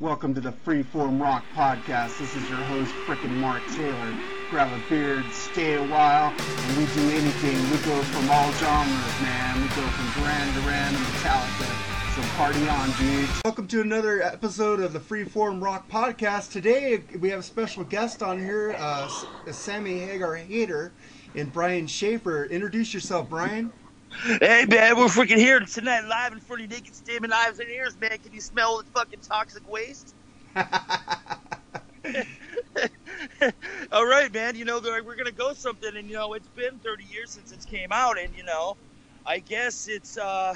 Welcome 0.00 0.34
to 0.34 0.40
the 0.40 0.50
Freeform 0.50 1.20
Rock 1.20 1.44
Podcast. 1.54 2.18
This 2.18 2.34
is 2.34 2.48
your 2.50 2.58
host, 2.58 2.92
frickin' 3.06 3.30
Mark 3.36 3.62
Taylor. 3.76 4.18
Grab 4.50 4.68
a 4.72 4.88
beard, 4.90 5.24
stay 5.30 5.74
a 5.74 5.86
while, 5.86 6.34
and 6.36 6.76
we 6.76 6.84
do 6.94 7.10
anything. 7.10 7.56
We 7.70 7.76
go 7.86 8.02
from 8.02 8.28
all 8.28 8.50
genres, 8.54 9.22
man. 9.22 9.62
We 9.62 9.68
go 9.68 9.86
from 9.86 10.22
Duran 10.22 10.52
Duran 10.54 10.92
to 10.92 10.98
Metallica. 10.98 12.14
So 12.16 12.22
party 12.36 12.68
on, 12.68 12.90
dudes. 12.98 13.40
Welcome 13.44 13.68
to 13.68 13.82
another 13.82 14.20
episode 14.20 14.80
of 14.80 14.92
the 14.92 14.98
Freeform 14.98 15.62
Rock 15.62 15.88
Podcast. 15.88 16.50
Today 16.50 17.04
we 17.20 17.30
have 17.30 17.38
a 17.38 17.44
special 17.44 17.84
guest 17.84 18.20
on 18.20 18.40
here, 18.40 18.74
uh, 18.76 19.08
Sammy 19.52 20.00
Hagar 20.00 20.34
Hater 20.34 20.92
and 21.36 21.52
Brian 21.52 21.86
Schaefer. 21.86 22.46
Introduce 22.46 22.92
yourself, 22.92 23.30
Brian. 23.30 23.72
Hey 24.22 24.64
man, 24.68 24.96
we're 24.96 25.06
freaking 25.06 25.38
here 25.38 25.58
tonight 25.60 26.04
live 26.06 26.32
in 26.32 26.40
front 26.40 26.62
of 26.62 26.70
you 26.70 26.76
naked 26.76 26.94
stabbing 26.94 27.32
eyes 27.32 27.58
and 27.58 27.68
ears, 27.68 27.98
man. 27.98 28.16
Can 28.22 28.32
you 28.32 28.40
smell 28.40 28.78
the 28.78 28.84
fucking 28.94 29.20
toxic 29.20 29.68
waste? 29.68 30.14
All 33.92 34.06
right, 34.06 34.32
man. 34.32 34.56
You 34.56 34.64
know 34.64 34.80
we're 34.80 35.16
gonna 35.16 35.32
go 35.32 35.52
something, 35.52 35.96
and 35.96 36.08
you 36.08 36.14
know 36.14 36.32
it's 36.34 36.48
been 36.48 36.78
30 36.78 37.04
years 37.04 37.32
since 37.32 37.52
it 37.52 37.64
came 37.66 37.92
out, 37.92 38.18
and 38.18 38.34
you 38.34 38.44
know, 38.44 38.76
I 39.26 39.40
guess 39.40 39.88
it's 39.88 40.16
uh, 40.16 40.54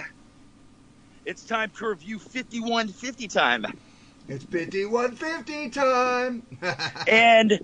it's 1.24 1.44
time 1.44 1.70
to 1.78 1.88
review 1.88 2.18
5150 2.18 3.28
time. 3.28 3.66
It's 4.28 4.44
5150 4.44 5.70
time. 5.70 6.46
and 7.08 7.60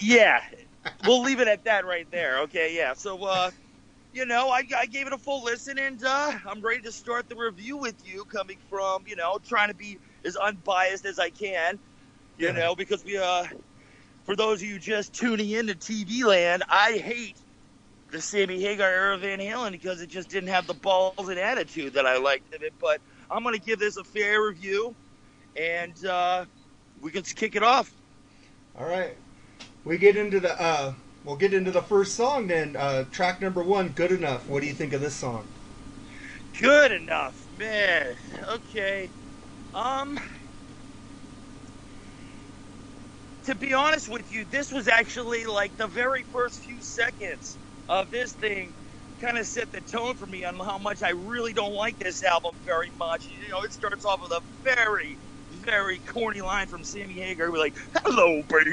yeah, 0.00 0.40
we'll 1.04 1.22
leave 1.22 1.40
it 1.40 1.48
at 1.48 1.64
that 1.64 1.84
right 1.84 2.06
there. 2.10 2.40
Okay, 2.40 2.76
yeah. 2.76 2.94
So 2.94 3.22
uh 3.24 3.50
you 4.16 4.24
know, 4.24 4.48
I, 4.48 4.62
I 4.74 4.86
gave 4.86 5.06
it 5.06 5.12
a 5.12 5.18
full 5.18 5.44
listen, 5.44 5.78
and 5.78 6.02
uh, 6.02 6.32
I'm 6.46 6.62
ready 6.62 6.80
to 6.82 6.90
start 6.90 7.28
the 7.28 7.36
review 7.36 7.76
with 7.76 7.96
you, 8.10 8.24
coming 8.24 8.56
from, 8.70 9.04
you 9.06 9.14
know, 9.14 9.38
trying 9.46 9.68
to 9.68 9.74
be 9.74 9.98
as 10.24 10.36
unbiased 10.36 11.04
as 11.04 11.18
I 11.18 11.28
can, 11.28 11.78
you 12.38 12.46
yeah. 12.46 12.52
know, 12.52 12.74
because 12.74 13.04
we, 13.04 13.18
uh, 13.18 13.44
for 14.24 14.34
those 14.34 14.62
of 14.62 14.68
you 14.68 14.78
just 14.78 15.12
tuning 15.12 15.50
in 15.50 15.66
to 15.66 15.74
TV 15.74 16.24
land, 16.24 16.62
I 16.66 16.92
hate 16.92 17.36
the 18.10 18.22
Sammy 18.22 18.58
Hagar 18.62 18.88
era 18.88 19.18
Van 19.18 19.38
Halen 19.38 19.72
because 19.72 20.00
it 20.00 20.08
just 20.08 20.30
didn't 20.30 20.48
have 20.48 20.66
the 20.66 20.74
balls 20.74 21.28
and 21.28 21.38
attitude 21.38 21.92
that 21.92 22.06
I 22.06 22.16
liked 22.16 22.54
of 22.54 22.62
it. 22.62 22.72
But 22.80 23.02
I'm 23.30 23.42
going 23.42 23.54
to 23.54 23.60
give 23.60 23.78
this 23.78 23.98
a 23.98 24.04
fair 24.04 24.42
review, 24.42 24.94
and 25.56 26.06
uh, 26.06 26.46
we 27.02 27.10
can 27.10 27.22
kick 27.22 27.54
it 27.54 27.62
off. 27.62 27.92
All 28.78 28.86
right. 28.86 29.14
We 29.84 29.98
get 29.98 30.16
into 30.16 30.40
the 30.40 30.58
uh, 30.60 30.94
we'll 31.26 31.36
get 31.36 31.52
into 31.54 31.72
the 31.72 31.82
first 31.82 32.16
song 32.16 32.48
then. 32.48 32.76
Uh, 32.76 33.04
track 33.10 33.42
number 33.42 33.62
one, 33.64 33.90
"Good 33.90 34.12
Enough." 34.12 34.48
What 34.48 34.62
do 34.62 34.68
you 34.68 34.74
think 34.74 34.94
of 34.94 35.02
this 35.02 35.16
song? 35.16 35.50
Good 36.58 36.92
enough, 36.92 37.48
man. 37.58 38.16
Okay. 38.50 39.12
Um. 39.74 40.18
To 43.44 43.54
be 43.54 43.74
honest 43.74 44.08
with 44.08 44.30
you, 44.32 44.44
this 44.44 44.72
was 44.72 44.88
actually 44.88 45.46
like 45.46 45.76
the 45.76 45.88
very 45.88 46.24
first 46.32 46.60
few 46.60 46.80
seconds 46.82 47.58
of 47.88 48.10
this 48.10 48.34
thing 48.34 48.76
kind 49.20 49.38
of 49.38 49.46
set 49.46 49.70
the 49.72 49.80
tone 49.82 50.16
for 50.16 50.26
me 50.26 50.44
on 50.44 50.56
how 50.56 50.78
much 50.78 51.02
I 51.02 51.10
really 51.10 51.54
don't 51.54 51.74
like 51.74 51.98
this 51.98 52.22
album 52.22 52.52
very 52.64 52.90
much. 52.98 53.28
You 53.28 53.50
know, 53.50 53.62
it 53.62 53.72
starts 53.72 54.04
off 54.04 54.20
with 54.22 54.32
a 54.32 54.42
very 54.64 55.20
very 55.66 56.00
corny 56.00 56.42
line 56.42 56.68
from 56.68 56.84
Sammy. 56.84 57.20
We're 57.38 57.58
like, 57.58 57.76
"Hello, 58.04 58.42
baby." 58.48 58.72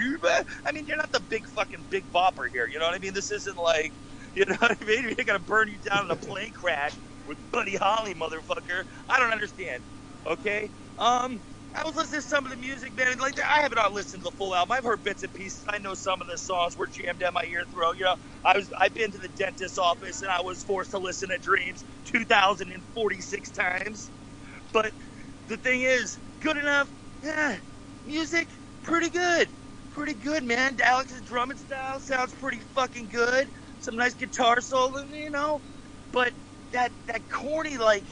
I 0.66 0.74
mean, 0.74 0.88
you're 0.88 0.98
not 0.98 1.12
the 1.14 1.22
big 1.22 1.48
fucking 1.50 1.88
big 1.90 2.12
bopper 2.12 2.50
here. 2.52 2.68
You 2.68 2.80
know 2.80 2.88
what 2.88 2.96
I 2.96 3.00
mean? 3.00 3.16
This 3.16 3.32
isn't 3.32 3.58
like, 3.58 3.96
you 4.36 4.46
know 4.46 4.58
what 4.60 4.78
I 4.82 4.86
mean? 4.86 5.14
They're 5.18 5.26
gonna 5.26 5.40
burn 5.40 5.70
you 5.70 5.80
down 5.80 6.06
in 6.06 6.12
a 6.12 6.18
plane 6.18 6.54
crash 6.54 7.00
with 7.26 7.40
Buddy 7.52 7.78
Holly, 7.78 8.16
motherfucker. 8.16 8.86
I 9.10 9.20
don't 9.20 9.34
understand. 9.34 9.84
Okay. 10.28 10.72
Um, 11.00 11.42
I 11.76 11.84
was 11.86 11.96
listening 11.96 12.22
to 12.22 12.28
some 12.28 12.46
of 12.46 12.52
the 12.52 12.58
music, 12.58 12.96
man. 12.98 13.18
Like, 13.20 13.40
I 13.42 13.62
have 13.62 13.74
not 13.76 13.94
listened 13.94 14.24
to 14.24 14.26
the 14.32 14.38
full 14.38 14.56
album. 14.56 14.74
I've 14.74 14.84
heard 14.86 15.04
bits 15.04 15.24
and 15.24 15.34
pieces. 15.34 15.66
I 15.70 15.80
know 15.80 15.96
some 15.96 16.22
of 16.22 16.28
the 16.28 16.38
songs 16.38 16.78
were 16.78 16.88
jammed 16.88 17.20
down 17.20 17.34
my 17.36 17.46
ear 17.48 17.66
throat. 17.72 17.98
You 17.98 18.06
know, 18.06 18.18
I 18.46 18.58
was 18.58 18.72
I've 18.80 18.94
been 18.94 19.12
to 19.14 19.20
the 19.20 19.30
dentist's 19.30 19.80
office 19.80 20.22
and 20.22 20.32
I 20.32 20.42
was 20.42 20.64
forced 20.64 20.92
to 20.92 21.00
listen 21.00 21.30
to 21.30 21.40
Dreams 21.40 21.86
2,046 22.06 23.52
times. 23.52 24.12
But 24.74 24.94
the 25.48 25.58
thing 25.58 25.82
is, 25.84 26.20
good 26.44 26.58
enough. 26.58 26.94
Yeah, 27.24 27.60
music, 28.06 28.50
pretty 28.84 29.12
good. 29.12 29.50
Pretty 29.92 30.16
good, 30.16 30.46
man. 30.46 30.78
Alex's 30.84 31.24
drumming 31.24 31.58
style 31.58 32.02
sounds 32.02 32.36
pretty 32.36 32.62
fucking 32.76 33.10
good. 33.10 33.50
Some 33.80 33.98
nice 33.98 34.16
guitar 34.16 34.62
solo, 34.62 35.06
you 35.06 35.32
know. 35.32 35.62
But 36.14 36.34
that 36.74 36.94
that 37.08 37.24
corny 37.30 37.78
like, 37.80 38.08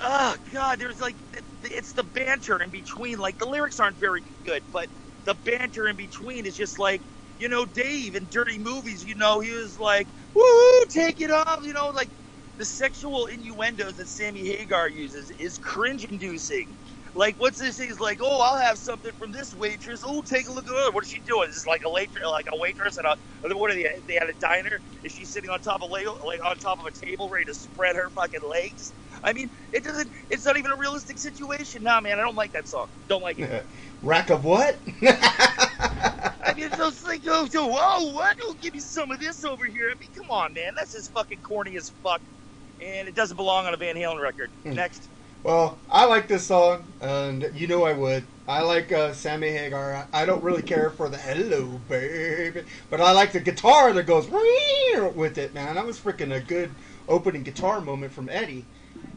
oh 0.00 0.36
god, 0.52 0.80
there's 0.80 1.00
like 1.00 1.18
it's 1.62 1.94
the 1.94 2.04
banter 2.04 2.60
in 2.62 2.70
between. 2.70 3.18
Like 3.18 3.38
the 3.38 3.48
lyrics 3.48 3.80
aren't 3.80 3.98
very 3.98 4.24
good, 4.46 4.64
but 4.72 4.88
the 5.26 5.36
banter 5.44 5.88
in 5.88 5.96
between 5.96 6.46
is 6.46 6.56
just 6.56 6.78
like, 6.78 7.02
you 7.38 7.48
know, 7.48 7.66
Dave 7.66 8.16
in 8.16 8.28
Dirty 8.30 8.58
Movies. 8.58 9.04
You 9.04 9.16
know, 9.16 9.40
he 9.40 9.52
was 9.52 9.78
like, 9.78 10.08
"Woo, 10.34 10.84
take 10.90 11.20
it 11.20 11.30
off," 11.32 11.60
you 11.64 11.74
know, 11.74 11.90
like 11.90 12.10
the 12.58 12.66
sexual 12.66 13.26
innuendos 13.26 13.96
that 13.96 14.08
Sammy 14.08 14.46
Hagar 14.46 14.88
uses 14.90 15.30
is 15.38 15.58
cringe-inducing. 15.58 16.76
Like, 17.14 17.38
what's 17.38 17.58
this? 17.58 17.78
thing? 17.78 17.88
He's 17.88 18.00
like, 18.00 18.18
oh, 18.20 18.40
I'll 18.40 18.58
have 18.58 18.76
something 18.76 19.12
from 19.12 19.30
this 19.30 19.54
waitress. 19.54 20.02
Oh, 20.04 20.22
take 20.22 20.48
a 20.48 20.52
look 20.52 20.66
at 20.66 20.70
her. 20.70 20.90
What 20.90 21.04
is 21.04 21.10
she 21.10 21.20
doing? 21.20 21.48
Is 21.48 21.54
this 21.54 21.66
like 21.66 21.84
a 21.84 21.90
waitress, 21.90 22.24
like 22.24 22.48
a 22.52 22.56
waitress 22.56 22.98
at 22.98 23.04
a 23.04 23.16
what 23.42 23.70
are 23.70 23.74
they? 23.74 24.00
They 24.06 24.14
had 24.14 24.28
a 24.28 24.32
diner. 24.34 24.80
Is 25.04 25.12
she 25.12 25.24
sitting 25.24 25.50
on 25.50 25.60
top 25.60 25.82
of 25.82 25.90
like 25.90 26.06
on 26.06 26.56
top 26.56 26.80
of 26.80 26.86
a 26.86 26.90
table, 26.90 27.28
ready 27.28 27.44
to 27.44 27.54
spread 27.54 27.94
her 27.96 28.08
fucking 28.10 28.42
legs? 28.42 28.92
I 29.22 29.32
mean, 29.32 29.48
it 29.72 29.84
doesn't. 29.84 30.10
It's 30.30 30.44
not 30.44 30.56
even 30.56 30.72
a 30.72 30.76
realistic 30.76 31.18
situation. 31.18 31.84
Nah, 31.84 32.00
man, 32.00 32.18
I 32.18 32.22
don't 32.22 32.36
like 32.36 32.52
that 32.52 32.66
song. 32.66 32.88
Don't 33.08 33.22
like 33.22 33.38
it. 33.38 33.64
Rack 34.02 34.30
of 34.30 34.44
what? 34.44 34.76
I 35.02 36.52
mean, 36.56 36.68
those 36.76 37.04
like, 37.04 37.22
oh, 37.26 37.46
whoa, 37.46 38.12
what? 38.12 38.36
Oh, 38.42 38.56
give 38.60 38.74
me 38.74 38.80
some 38.80 39.10
of 39.10 39.20
this 39.20 39.44
over 39.44 39.66
here. 39.66 39.90
I 39.90 39.98
mean, 39.98 40.10
come 40.14 40.30
on, 40.30 40.52
man. 40.54 40.74
That's 40.74 40.94
as 40.94 41.08
fucking 41.08 41.38
corny 41.42 41.76
as 41.76 41.90
fuck 42.02 42.20
and 42.80 43.08
it 43.08 43.14
doesn't 43.14 43.36
belong 43.36 43.66
on 43.66 43.74
a 43.74 43.76
Van 43.76 43.96
Halen 43.96 44.20
record. 44.20 44.50
Hmm. 44.62 44.74
Next. 44.74 45.08
Well, 45.44 45.82
I 45.90 46.06
like 46.06 46.28
this 46.28 46.46
song, 46.46 46.94
and 47.00 47.50
you 47.54 47.66
know 47.68 47.84
I 47.84 47.94
would. 47.94 48.28
I 48.48 48.62
like 48.62 48.92
uh, 48.92 49.14
Sammy 49.14 49.50
Hagar. 49.50 50.08
I 50.12 50.26
don't 50.26 50.44
really 50.44 50.62
care 50.62 50.90
for 50.90 51.08
the 51.10 51.18
"Hello, 51.18 51.78
baby," 51.80 52.64
but 52.90 53.00
I 53.02 53.12
like 53.12 53.32
the 53.32 53.40
guitar 53.40 53.92
that 53.94 54.04
goes 54.04 54.28
with 54.30 55.38
it. 55.38 55.54
Man, 55.54 55.76
that 55.76 55.86
was 55.86 56.00
freaking 56.00 56.34
a 56.34 56.40
good 56.40 56.76
opening 57.08 57.44
guitar 57.44 57.80
moment 57.82 58.12
from 58.14 58.30
Eddie. 58.30 58.70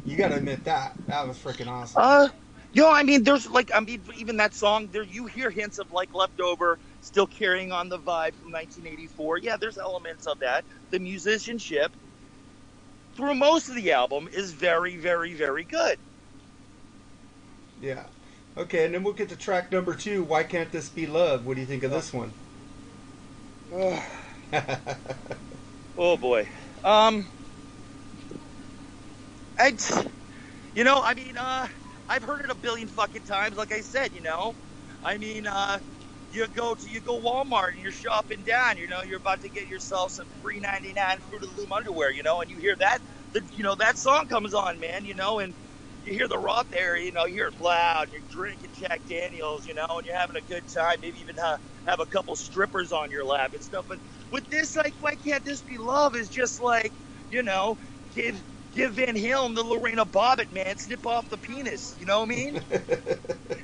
You 0.05 0.17
got 0.17 0.29
to 0.29 0.37
admit 0.37 0.65
that 0.65 0.99
that 1.07 1.27
was 1.27 1.39
freaking 1.39 1.67
awesome. 1.67 2.03
Uh, 2.03 2.29
yo, 2.73 2.91
I 2.91 3.03
mean, 3.03 3.23
there's 3.23 3.47
like, 3.49 3.71
I 3.75 3.81
mean, 3.81 4.05
even 4.15 4.37
that 4.37 4.55
song, 4.55 4.89
there 4.91 5.03
you 5.03 5.27
hear 5.27 5.51
hints 5.51 5.79
of 5.79 5.91
like 5.91 6.13
leftover, 6.15 6.79
still 7.01 7.27
carrying 7.27 7.71
on 7.73 7.89
the 7.89 7.99
vibe 7.99 8.35
from 8.35 8.51
1984. 8.51 9.39
Yeah, 9.39 9.57
there's 9.57 9.77
elements 9.79 10.27
of 10.27 10.39
that. 10.39 10.65
The 10.91 10.99
musicianship 10.99 11.97
through 13.15 13.35
most 13.35 13.69
of 13.69 13.75
the 13.75 13.91
album 13.93 14.29
is 14.33 14.53
very, 14.53 14.97
very, 14.97 15.33
very 15.35 15.65
good. 15.65 15.99
Yeah. 17.79 18.07
Okay, 18.57 18.85
and 18.85 18.93
then 18.95 19.03
we'll 19.03 19.13
get 19.13 19.29
to 19.29 19.37
track 19.37 19.71
number 19.71 19.95
two. 19.95 20.23
Why 20.23 20.43
can't 20.43 20.71
this 20.71 20.89
be 20.89 21.05
love? 21.07 21.45
What 21.45 21.55
do 21.55 21.61
you 21.61 21.67
think 21.67 21.83
of 21.83 21.91
this 21.91 22.13
one? 22.13 22.35
oh 25.97 26.17
boy. 26.17 26.49
Um. 26.83 27.27
I, 29.59 29.73
you 30.73 30.83
know, 30.83 31.01
I 31.03 31.13
mean, 31.13 31.37
uh, 31.37 31.67
I've 32.09 32.23
heard 32.23 32.45
it 32.45 32.51
a 32.51 32.55
billion 32.55 32.87
fucking 32.87 33.23
times. 33.23 33.57
Like 33.57 33.71
I 33.71 33.81
said, 33.81 34.13
you 34.13 34.21
know, 34.21 34.55
I 35.03 35.17
mean, 35.17 35.47
uh, 35.47 35.79
you 36.29 36.47
go 36.49 36.75
to 36.75 36.89
you 36.89 37.01
go 37.01 37.21
Walmart 37.21 37.69
and 37.73 37.79
you're 37.81 37.91
shopping 37.91 38.43
down. 38.43 38.77
You 38.77 38.87
know, 38.87 39.01
you're 39.03 39.17
about 39.19 39.41
to 39.41 39.49
get 39.49 39.67
yourself 39.67 40.11
some 40.11 40.29
free 40.41 40.59
ninety 40.59 40.93
nine 40.93 41.19
Fruit 41.21 41.43
of 41.43 41.49
the 41.49 41.55
Loom 41.61 41.71
underwear. 41.73 42.11
You 42.11 42.23
know, 42.23 42.41
and 42.41 42.49
you 42.51 42.57
hear 42.59 42.75
that, 42.77 42.99
the, 43.33 43.43
you 43.53 43.63
know, 43.63 43.75
that 43.75 43.97
song 43.97 44.27
comes 44.27 44.53
on, 44.53 44.79
man. 44.79 45.05
You 45.05 45.15
know, 45.15 45.39
and 45.39 45.55
you 46.07 46.13
hear 46.13 46.29
the 46.29 46.39
Roth 46.39 46.69
there. 46.71 46.97
You 46.97 47.13
know, 47.13 47.25
you 47.25 47.35
hear 47.35 47.47
it 47.49 47.59
loud. 47.59 48.09
You're 48.11 48.21
drinking 48.29 48.71
Jack 48.73 49.03
Daniels. 49.07 49.67
You 49.67 49.75
know, 49.75 49.87
and 49.89 50.05
you're 50.05 50.17
having 50.17 50.37
a 50.37 50.41
good 50.43 50.67
time. 50.67 50.97
Maybe 51.01 51.19
even 51.21 51.39
uh, 51.39 51.57
have 51.87 52.01
a 52.01 52.07
couple 52.07 52.35
strippers 52.37 52.93
on 52.93 53.11
your 53.11 53.25
lap 53.25 53.53
and 53.53 53.63
stuff. 53.63 53.85
But 53.89 53.99
with 54.31 54.49
this, 54.49 54.75
like, 54.75 54.95
why 54.99 55.15
can't 55.17 55.45
this 55.45 55.63
be 55.63 55.77
love? 55.79 56.15
Is 56.15 56.29
just 56.29 56.61
like, 56.61 56.95
you 57.29 57.43
know, 57.43 57.77
give 58.11 58.43
give 58.73 58.95
Van 58.95 59.15
Halen 59.15 59.55
the 59.55 59.63
Lorena 59.63 60.05
Bobbitt, 60.05 60.51
man. 60.51 60.77
Snip 60.77 61.05
off 61.07 61.29
the 61.29 61.39
penis. 61.39 61.95
You 61.97 62.07
know 62.07 62.21
what 62.21 62.31
I 62.31 62.35
mean? 62.35 62.61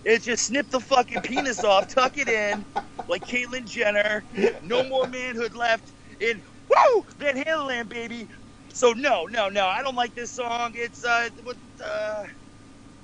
it's 0.05 0.25
just 0.25 0.45
snip 0.47 0.69
the 0.69 0.81
fucking 0.81 1.21
penis 1.23 1.63
off, 1.63 1.87
tuck 1.87 2.17
it 2.17 2.29
in, 2.29 2.65
like 3.07 3.25
Caitlyn 3.25 3.65
Jenner. 3.65 4.25
No 4.63 4.83
more 4.83 5.07
manhood 5.07 5.55
left 5.55 5.95
in 6.19 6.43
woo 6.69 7.03
Van 7.19 7.43
Halen, 7.43 7.89
baby. 7.89 8.29
So 8.73 8.93
no, 8.93 9.25
no, 9.27 9.49
no. 9.49 9.67
I 9.67 9.83
don't 9.83 9.95
like 9.95 10.15
this 10.15 10.33
song. 10.33 10.73
It's 10.75 11.03
uh, 11.05 11.29
what 11.43 11.57
uh, 11.85 12.25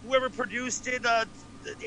whoever 0.04 0.30
produced 0.30 0.88
it, 0.88 1.06
uh, 1.06 1.26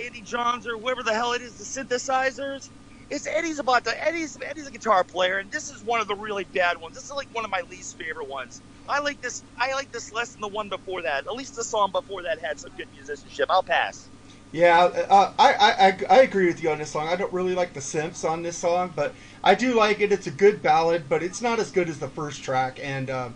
Andy 0.04 0.22
Johns 0.22 0.66
or 0.66 0.78
whoever 0.78 1.02
the 1.02 1.14
hell 1.14 1.32
it 1.34 1.42
is, 1.42 1.56
the 1.58 1.64
synthesizers. 1.64 2.70
It's 3.10 3.26
Eddie's 3.26 3.58
about 3.58 3.84
the 3.84 3.94
Eddie's 4.06 4.38
Eddie's 4.46 4.68
a 4.68 4.72
guitar 4.72 5.04
player, 5.04 5.38
and 5.38 5.50
this 5.52 5.68
is 5.70 5.84
one 5.84 6.00
of 6.00 6.08
the 6.08 6.16
really 6.16 6.44
bad 6.44 6.78
ones. 6.80 6.94
This 6.94 7.04
is 7.04 7.12
like 7.16 7.28
one 7.32 7.44
of 7.44 7.50
my 7.50 7.62
least 7.70 7.98
favorite 7.98 8.28
ones. 8.28 8.62
I 8.88 9.00
like 9.00 9.20
this. 9.20 9.44
I 9.58 9.74
like 9.74 9.92
this 9.92 10.12
less 10.12 10.32
than 10.32 10.40
the 10.42 10.48
one 10.48 10.70
before 10.70 11.02
that. 11.02 11.26
At 11.26 11.34
least 11.34 11.56
the 11.56 11.64
song 11.64 11.90
before 11.92 12.22
that 12.24 12.38
had 12.40 12.58
some 12.58 12.72
good 12.76 12.88
musicianship. 12.90 13.46
I'll 13.50 13.64
pass. 13.64 14.10
Yeah, 14.50 14.84
uh, 14.84 15.34
I, 15.38 15.54
I, 15.54 16.16
I 16.16 16.22
agree 16.22 16.46
with 16.46 16.62
you 16.62 16.70
on 16.70 16.78
this 16.78 16.92
song. 16.92 17.08
I 17.08 17.16
don't 17.16 17.32
really 17.32 17.54
like 17.54 17.74
the 17.74 17.80
synths 17.80 18.28
on 18.28 18.42
this 18.42 18.58
song, 18.58 18.92
but 18.96 19.14
I 19.44 19.54
do 19.54 19.74
like 19.74 20.00
it. 20.00 20.10
It's 20.12 20.26
a 20.26 20.30
good 20.32 20.62
ballad, 20.62 21.08
but 21.08 21.22
it's 21.22 21.42
not 21.42 21.58
as 21.60 21.70
good 21.70 21.88
as 21.88 21.98
the 21.98 22.08
first 22.08 22.42
track. 22.42 22.80
And 22.82 23.10
uh, 23.10 23.30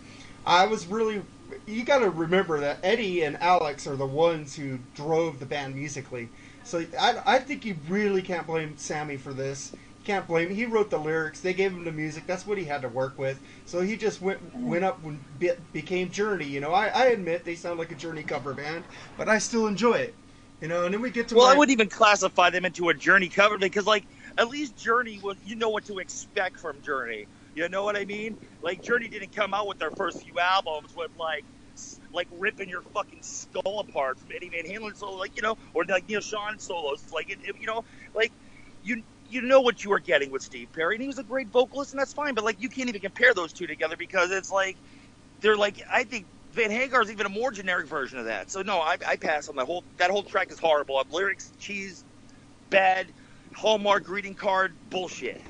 I 0.44 0.66
was 0.66 0.86
really, 0.86 1.22
you 1.66 1.84
got 1.84 1.98
to 1.98 2.10
remember 2.10 2.60
that 2.60 2.78
Eddie 2.82 3.22
and 3.22 3.36
Alex 3.38 3.86
are 3.86 3.96
the 3.96 4.06
ones 4.06 4.54
who 4.56 4.78
drove 4.94 5.40
the 5.40 5.46
band 5.46 5.74
musically. 5.74 6.28
So 6.62 6.84
I, 6.98 7.20
I 7.26 7.38
think 7.38 7.64
you 7.64 7.76
really 7.88 8.22
can't 8.22 8.46
blame 8.46 8.76
Sammy 8.76 9.16
for 9.16 9.32
this. 9.32 9.72
You 9.72 10.04
can't 10.04 10.26
blame 10.26 10.48
him. 10.48 10.56
He 10.56 10.64
wrote 10.64 10.90
the 10.90 10.98
lyrics. 10.98 11.40
They 11.40 11.54
gave 11.54 11.72
him 11.72 11.84
the 11.84 11.92
music. 11.92 12.26
That's 12.26 12.46
what 12.46 12.58
he 12.58 12.64
had 12.64 12.82
to 12.82 12.88
work 12.88 13.18
with. 13.18 13.40
So 13.64 13.80
he 13.80 13.96
just 13.96 14.20
went 14.20 14.40
went 14.54 14.84
up 14.84 15.04
and 15.04 15.18
be, 15.38 15.50
became 15.72 16.10
Journey. 16.10 16.46
You 16.46 16.60
know, 16.60 16.72
I, 16.72 16.86
I 16.88 17.04
admit 17.06 17.44
they 17.44 17.56
sound 17.56 17.78
like 17.78 17.90
a 17.90 17.96
Journey 17.96 18.22
cover 18.22 18.54
band, 18.54 18.84
but 19.16 19.28
I 19.28 19.38
still 19.38 19.66
enjoy 19.66 19.94
it. 19.94 20.14
You 20.60 20.68
know, 20.68 20.84
and 20.84 20.94
then 20.94 21.02
we 21.02 21.10
get 21.10 21.28
to 21.28 21.34
well, 21.34 21.46
my, 21.46 21.52
I 21.52 21.56
wouldn't 21.56 21.72
even 21.72 21.88
classify 21.88 22.50
them 22.50 22.64
into 22.64 22.88
a 22.88 22.94
Journey 22.94 23.28
cover 23.28 23.58
because, 23.58 23.86
like, 23.86 24.06
at 24.38 24.48
least 24.48 24.76
Journey 24.76 25.20
was 25.22 25.36
you 25.44 25.56
know 25.56 25.68
what 25.68 25.84
to 25.86 25.98
expect 25.98 26.58
from 26.58 26.80
Journey. 26.80 27.26
You 27.54 27.68
know 27.70 27.84
what 27.84 27.96
I 27.96 28.04
mean? 28.04 28.36
Like 28.62 28.82
Journey 28.82 29.08
didn't 29.08 29.34
come 29.34 29.54
out 29.54 29.66
with 29.66 29.78
their 29.78 29.90
first 29.90 30.22
few 30.22 30.38
albums 30.38 30.94
with 30.94 31.10
like 31.18 31.44
like 32.12 32.28
ripping 32.32 32.68
your 32.68 32.82
fucking 32.82 33.22
skull 33.22 33.80
apart 33.80 34.18
from 34.18 34.30
Eddie 34.34 34.50
Van 34.50 34.64
Halen 34.64 34.96
solo, 34.96 35.16
like 35.18 35.36
you 35.36 35.42
know, 35.42 35.56
or 35.74 35.84
like 35.84 36.08
Neal 36.08 36.20
Schon 36.20 36.58
solos, 36.60 37.12
like 37.12 37.30
it, 37.30 37.38
it, 37.44 37.56
you 37.60 37.66
know, 37.66 37.84
like 38.14 38.32
you 38.82 39.02
you 39.28 39.42
know 39.42 39.60
what 39.60 39.84
you 39.84 39.92
are 39.92 40.00
getting 40.00 40.30
with 40.30 40.42
Steve 40.42 40.68
Perry, 40.72 40.96
and 40.96 41.02
he 41.02 41.08
was 41.08 41.18
a 41.18 41.24
great 41.24 41.48
vocalist, 41.48 41.92
and 41.92 42.00
that's 42.00 42.12
fine. 42.12 42.34
But 42.34 42.44
like 42.44 42.60
you 42.60 42.68
can't 42.68 42.88
even 42.88 43.00
compare 43.00 43.34
those 43.34 43.52
two 43.52 43.66
together 43.66 43.96
because 43.96 44.30
it's 44.30 44.50
like 44.50 44.76
they're 45.40 45.56
like 45.56 45.82
I 45.92 46.04
think 46.04 46.26
Van 46.52 46.70
Hagar 46.70 47.02
is 47.02 47.10
even 47.10 47.26
a 47.26 47.30
more 47.30 47.50
generic 47.50 47.86
version 47.88 48.18
of 48.18 48.26
that. 48.26 48.50
So 48.50 48.62
no, 48.62 48.78
I, 48.80 48.96
I 49.06 49.16
pass 49.16 49.48
on 49.48 49.56
that 49.56 49.66
whole 49.66 49.84
that 49.98 50.10
whole 50.10 50.22
track 50.22 50.50
is 50.50 50.58
horrible. 50.58 51.02
Lyrics 51.10 51.52
cheese, 51.58 52.04
bad, 52.70 53.12
Hallmark 53.54 54.04
greeting 54.04 54.34
card 54.34 54.74
bullshit. 54.90 55.42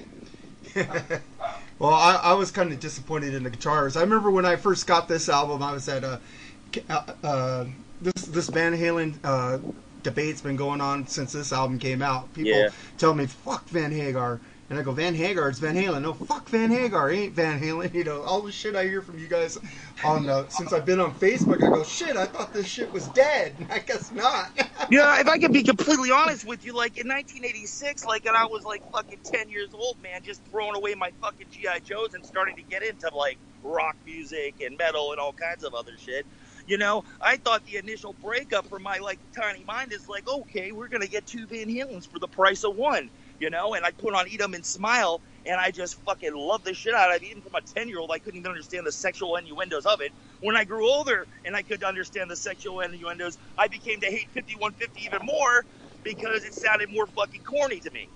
well, 1.78 1.92
I, 1.92 2.20
I 2.22 2.32
was 2.34 2.50
kind 2.50 2.72
of 2.72 2.80
disappointed 2.80 3.34
in 3.34 3.42
the 3.42 3.50
guitars. 3.50 3.96
I 3.96 4.00
remember 4.02 4.30
when 4.30 4.46
I 4.46 4.56
first 4.56 4.86
got 4.86 5.08
this 5.08 5.28
album, 5.28 5.62
I 5.62 5.72
was 5.72 5.88
at 5.88 6.04
a 6.04 6.20
uh, 6.90 7.12
uh, 7.22 7.64
this 8.00 8.24
this 8.26 8.48
Van 8.48 8.72
Halen 8.72 9.14
uh, 9.24 9.58
debate's 10.02 10.40
been 10.40 10.56
going 10.56 10.80
on 10.80 11.06
since 11.06 11.32
this 11.32 11.52
album 11.52 11.78
came 11.78 12.02
out. 12.02 12.32
People 12.34 12.52
Yeah. 12.52 12.68
tell 12.98 13.14
me 13.14 13.26
fuck 13.26 13.66
Van 13.68 13.92
Hagar, 13.92 14.40
and 14.68 14.78
I 14.78 14.82
go 14.82 14.92
Van 14.92 15.14
Hagar, 15.14 15.48
it's 15.48 15.60
Van 15.60 15.74
Halen. 15.76 16.02
No, 16.02 16.12
fuck 16.12 16.48
Van 16.48 16.70
Hagar, 16.70 17.10
ain't 17.10 17.34
Van 17.34 17.60
Halen. 17.60 17.92
You 17.96 18.04
know 18.04 18.22
all 18.22 18.42
the 18.42 18.52
shit 18.52 18.76
I 18.76 18.84
hear 18.84 19.00
from 19.00 19.18
you 19.18 19.26
guys 19.26 19.58
on 20.04 20.28
uh, 20.28 20.48
since 20.48 20.72
I've 20.72 20.84
been 20.84 21.00
on 21.00 21.14
Facebook. 21.14 21.62
I 21.62 21.70
go 21.70 21.82
shit, 21.84 22.16
I 22.16 22.26
thought 22.26 22.52
this 22.52 22.66
shit 22.66 22.92
was 22.92 23.08
dead. 23.08 23.54
I 23.70 23.78
guess 23.80 24.10
not. 24.12 24.50
Yeah, 24.90 25.20
if 25.20 25.26
I 25.26 25.38
can 25.38 25.50
be 25.52 25.64
completely 25.64 26.12
honest 26.12 26.46
with 26.46 26.64
you, 26.64 26.72
like 26.72 26.96
in 26.96 27.08
1986, 27.08 28.04
like, 28.04 28.24
and 28.26 28.36
I 28.36 28.44
was 28.44 28.64
like 28.64 28.82
fucking 28.92 29.18
10 29.24 29.48
years 29.48 29.70
old, 29.74 30.00
man, 30.00 30.20
just 30.22 30.44
throwing 30.44 30.76
away 30.76 30.94
my 30.94 31.10
fucking 31.20 31.48
GI 31.50 31.80
Joes 31.82 32.14
and 32.14 32.24
starting 32.24 32.54
to 32.56 32.62
get 32.62 32.84
into 32.84 33.10
like 33.12 33.38
rock 33.64 33.96
music 34.04 34.60
and 34.60 34.76
metal 34.78 35.10
and 35.12 35.20
all 35.20 35.32
kinds 35.32 35.64
of 35.64 35.74
other 35.74 35.96
shit. 35.98 36.26
You 36.66 36.78
know, 36.78 37.02
I 37.20 37.36
thought 37.38 37.64
the 37.64 37.78
initial 37.78 38.14
breakup 38.22 38.68
for 38.68 38.78
my 38.78 38.98
like 38.98 39.20
tiny 39.36 39.64
mind 39.64 39.92
is 39.92 40.08
like, 40.08 40.28
okay, 40.28 40.72
we're 40.72 40.88
gonna 40.88 41.08
get 41.08 41.26
two 41.26 41.46
Van 41.46 41.66
Halens 41.68 42.06
for 42.08 42.18
the 42.20 42.28
price 42.28 42.64
of 42.64 42.76
one. 42.76 43.10
You 43.38 43.50
know, 43.50 43.74
and 43.74 43.84
I 43.84 43.92
put 43.92 44.14
on 44.14 44.28
Eat 44.28 44.40
'em 44.40 44.54
and 44.54 44.64
Smile, 44.64 45.22
and 45.44 45.60
I 45.60 45.70
just 45.70 45.96
fucking 46.04 46.34
love 46.34 46.64
the 46.64 46.74
shit 46.74 46.94
out 46.94 47.10
of 47.14 47.22
it. 47.22 47.26
Even 47.26 47.42
from 47.42 47.54
a 47.56 47.62
10 47.62 47.88
year 47.88 47.98
old, 48.00 48.10
I 48.12 48.18
couldn't 48.18 48.40
even 48.40 48.50
understand 48.50 48.86
the 48.86 48.92
sexual 48.92 49.36
innuendos 49.36 49.86
of 49.86 50.00
it. 50.00 50.14
When 50.40 50.56
I 50.56 50.64
grew 50.64 50.88
older 50.90 51.28
and 51.44 51.56
I 51.56 51.62
could 51.62 51.84
understand 51.84 52.30
the 52.30 52.36
sexual 52.36 52.80
innuendos, 52.80 53.38
I 53.58 53.68
became 53.68 54.00
to 54.00 54.06
hate 54.10 54.30
5150 54.34 55.02
even 55.04 55.20
more 55.24 55.66
because 56.02 56.44
it 56.44 56.54
sounded 56.54 56.90
more 56.90 57.06
fucking 57.08 57.42
corny 57.42 57.80
to 57.80 57.90
me. 57.90 58.10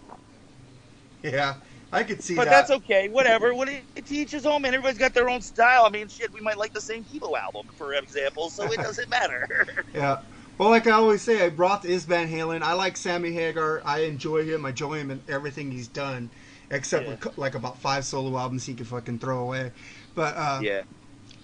yeah, 1.23 1.57
I 1.93 2.05
could 2.05 2.23
see 2.23 2.37
But 2.37 2.45
that. 2.45 2.51
that's 2.51 2.71
okay, 2.71 3.09
whatever. 3.09 3.55
What 3.55 3.69
it, 3.69 3.87
teaches 4.07 4.45
home, 4.45 4.65
and 4.65 4.75
everybody's 4.75 4.99
got 4.99 5.15
their 5.15 5.29
own 5.29 5.43
style. 5.43 5.85
I 5.85 5.91
mean, 5.91 6.09
shit, 6.09 6.33
we 6.33 6.41
might 6.41 6.59
like 6.59 6.73
the 6.73 6.81
same 6.81 7.05
Kilo 7.05 7.37
album, 7.37 7.67
for 7.77 7.93
example, 7.95 8.51
so 8.51 8.73
it 8.73 8.81
doesn't 8.83 9.11
matter. 9.11 9.49
Yeah. 9.95 10.19
Well, 10.61 10.69
like 10.69 10.87
I 10.87 10.91
always 10.91 11.23
say, 11.23 11.49
Roth 11.49 11.87
is 11.87 12.05
Van 12.05 12.31
Halen. 12.31 12.61
I 12.61 12.75
like 12.75 12.99
Sammy 12.99 13.33
Hagar. 13.33 13.81
I 13.83 14.01
enjoy 14.01 14.45
him. 14.45 14.67
I 14.67 14.69
enjoy 14.69 14.99
him 14.99 15.11
in 15.11 15.23
everything 15.27 15.71
he's 15.71 15.89
done, 15.89 16.29
except 16.71 17.07
Yeah. 17.07 17.13
with 17.13 17.39
like 17.39 17.55
about 17.55 17.79
five 17.79 18.05
solo 18.05 18.37
albums 18.39 18.67
he 18.67 18.75
could 18.75 18.87
fucking 18.87 19.21
throw 19.21 19.39
away. 19.39 19.73
But 20.15 20.37
uh, 20.37 20.61
yeah. 20.63 20.83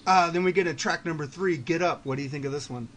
uh, 0.07 0.31
then 0.33 0.45
we 0.45 0.53
get 0.53 0.67
a 0.67 0.75
track 0.75 1.07
number 1.07 1.27
three, 1.27 1.57
Get 1.57 1.81
Up. 1.81 2.05
What 2.05 2.17
do 2.19 2.25
you 2.25 2.29
think 2.29 2.45
of 2.45 2.53
this 2.53 2.69
one? 2.69 2.89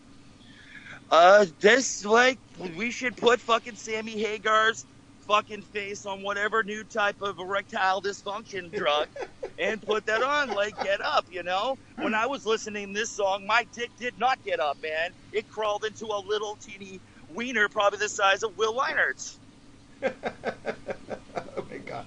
Uh, 1.10 1.46
this 1.62 2.04
like 2.04 2.38
we 2.76 2.92
should 2.92 3.16
put 3.16 3.40
fucking 3.40 3.76
Sammy 3.76 4.20
Hagar's 4.22 4.86
fucking 5.30 5.62
face 5.62 6.08
on 6.08 6.24
whatever 6.24 6.64
new 6.64 6.84
type 6.84 7.22
of 7.22 7.38
erectile 7.38 8.02
dysfunction 8.02 8.72
drug 8.74 9.08
and 9.60 9.80
put 9.80 10.04
that 10.08 10.24
on. 10.24 10.50
Like, 10.50 10.76
get 10.82 11.02
up, 11.02 11.26
you 11.30 11.44
know. 11.44 11.78
When 11.98 12.16
I 12.16 12.26
was 12.26 12.48
listening 12.48 12.88
to 12.88 13.00
this 13.00 13.12
song, 13.12 13.46
my 13.46 13.64
dick 13.72 13.92
did 13.96 14.18
not 14.18 14.44
get 14.44 14.60
up, 14.60 14.82
man. 14.82 15.12
It 15.32 15.48
crawled 15.48 15.86
into 15.86 16.08
a 16.08 16.20
little 16.28 16.56
teeny 16.56 17.00
wiener, 17.28 17.70
probably 17.70 18.00
the 18.00 18.10
size 18.10 18.42
of 18.42 18.58
Will 18.58 18.76
Leinert's. 18.76 19.40
oh 20.04 20.10
my 21.70 21.78
god. 21.86 22.06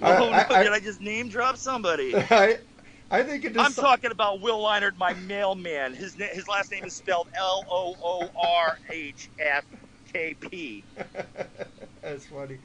Oh, 0.00 0.30
I, 0.32 0.46
no, 0.48 0.54
I, 0.54 0.62
did 0.62 0.72
I 0.72 0.80
just 0.80 1.02
name 1.02 1.28
drop 1.28 1.58
somebody? 1.58 2.16
I, 2.16 2.56
I 3.10 3.22
think 3.22 3.44
it 3.44 3.54
I'm 3.54 3.66
is. 3.66 3.76
talking 3.76 4.12
about 4.12 4.40
Will 4.40 4.60
Leinert, 4.60 4.96
my 4.96 5.12
mailman. 5.12 5.92
His 5.92 6.16
na- 6.16 6.32
his 6.32 6.48
last 6.48 6.72
name 6.72 6.84
is 6.84 6.94
spelled 6.94 7.28
L 7.38 7.64
O 7.70 7.94
O 8.02 8.28
R 8.62 8.78
H 8.90 9.30
F 9.38 9.66
K 10.10 10.34
P. 10.40 10.86
That's 12.02 12.26
funny. 12.26 12.58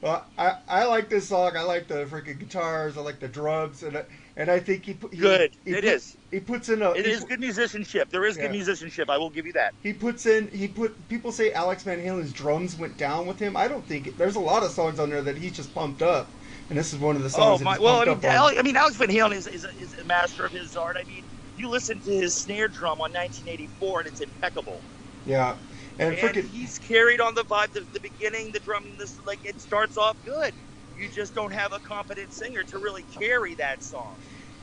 Well, 0.00 0.26
I, 0.36 0.54
I 0.68 0.84
like 0.84 1.08
this 1.08 1.28
song. 1.28 1.56
I 1.56 1.62
like 1.62 1.86
the 1.88 2.04
freaking 2.06 2.38
guitars. 2.38 2.98
I 2.98 3.02
like 3.02 3.20
the 3.20 3.28
drums, 3.28 3.82
and 3.82 3.96
I, 3.96 4.04
and 4.36 4.50
I 4.50 4.58
think 4.58 4.84
he 4.84 4.94
put 4.94 5.14
he, 5.14 5.20
Good. 5.20 5.56
He 5.64 5.70
It 5.70 5.74
put- 5.76 5.84
is. 5.84 6.16
He 6.30 6.40
puts 6.40 6.68
in 6.68 6.82
a. 6.82 6.90
It 6.90 7.06
he 7.06 7.24
good 7.26 7.40
musicianship. 7.40 8.10
There 8.10 8.24
is 8.24 8.36
Yeah. 8.36 8.42
good 8.42 8.50
musicianship. 8.52 9.08
I 9.08 9.18
will 9.18 9.30
give 9.30 9.46
you 9.46 9.52
that. 9.54 9.74
He 9.80 9.92
puts 9.92 10.26
in. 10.26 10.48
He 10.48 10.68
put. 10.68 11.08
People 11.08 11.30
say 11.32 11.52
Alex 11.52 11.84
Van 11.84 12.00
Halen's 12.00 12.32
drums 12.32 12.76
went 12.76 12.96
down 12.98 13.26
with 13.26 13.38
him. 13.38 13.56
I 13.56 13.68
don't 13.68 13.86
think. 13.86 14.16
There's 14.16 14.36
a 14.36 14.40
lot 14.40 14.62
of 14.64 14.72
songs 14.72 14.98
on 14.98 15.10
there 15.10 15.22
that 15.22 15.38
he's 15.38 15.52
just 15.52 15.74
pumped 15.74 16.02
up, 16.02 16.34
and 16.68 16.76
this 16.78 16.92
is 16.92 16.98
one 16.98 17.16
of 17.16 17.22
the 17.22 17.30
Oh 17.34 17.58
songs. 17.58 17.60
that 17.60 17.64
my! 17.64 17.78
he's 17.78 17.80
Well, 17.80 18.00
I 18.00 18.04
pumped 18.04 18.24
mean, 18.24 18.32
up. 18.32 18.32
Alex, 18.32 18.58
I 18.58 18.62
mean, 18.62 18.76
Alex 18.76 18.96
Van 18.96 19.08
Halen 19.08 19.34
is, 19.34 19.46
is, 19.46 19.66
is 19.78 19.94
a 19.94 20.04
master 20.04 20.44
of 20.44 20.52
his 20.52 20.74
art. 20.76 20.96
I 21.00 21.04
mean, 21.04 21.28
you 21.54 21.68
listen 21.68 22.00
to 22.00 22.10
his 22.10 22.36
snare 22.36 22.68
drum 22.68 23.00
on 23.00 23.12
1984, 23.12 24.00
and 24.00 24.08
it's 24.08 24.20
impeccable. 24.20 24.84
Yeah, 25.24 25.58
and, 25.98 26.16
And 26.16 26.18
freaking 26.18 26.44
he's 26.44 26.78
carried 26.78 27.20
on 27.20 27.34
the 27.34 27.44
vibe. 27.44 27.72
The, 27.72 27.86
the 27.92 28.00
beginning, 28.00 28.52
the 28.52 28.60
drum, 28.60 28.96
this 28.98 29.18
like 29.26 29.40
it 29.44 29.60
starts 29.60 29.96
off 29.96 30.22
good. 30.22 30.54
You 30.94 31.08
just 31.08 31.34
don't 31.34 31.52
have 31.52 31.72
a 31.72 31.80
competent 31.80 32.32
singer 32.32 32.64
to 32.64 32.78
really 32.78 33.04
carry 33.04 33.54
that 33.56 33.82
song. 33.82 34.18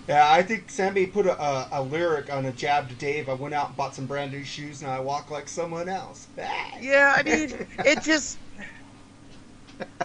yeah. 0.08 0.32
I 0.32 0.42
think 0.44 0.72
Sammy 0.72 1.08
put 1.08 1.25
a, 1.25 1.39
a, 1.42 1.70
a 1.74 1.84
lyric 1.84 2.32
on 2.32 2.46
a 2.46 2.51
jab 2.53 2.89
to 2.89 2.96
Dave. 2.96 3.30
I 3.30 3.34
went 3.34 3.53
out 3.53 3.70
and 3.70 3.77
bought 3.77 3.96
some 3.96 4.08
brand 4.08 4.32
new 4.32 4.44
shoes, 4.44 4.82
and 4.82 4.92
I 4.92 5.00
walk 5.00 5.30
like 5.30 5.48
someone 5.48 5.89
else. 5.89 6.30
Yeah, 6.74 7.13
I 7.18 7.24
mean, 7.24 7.51
it 7.84 8.01
just. 8.01 8.39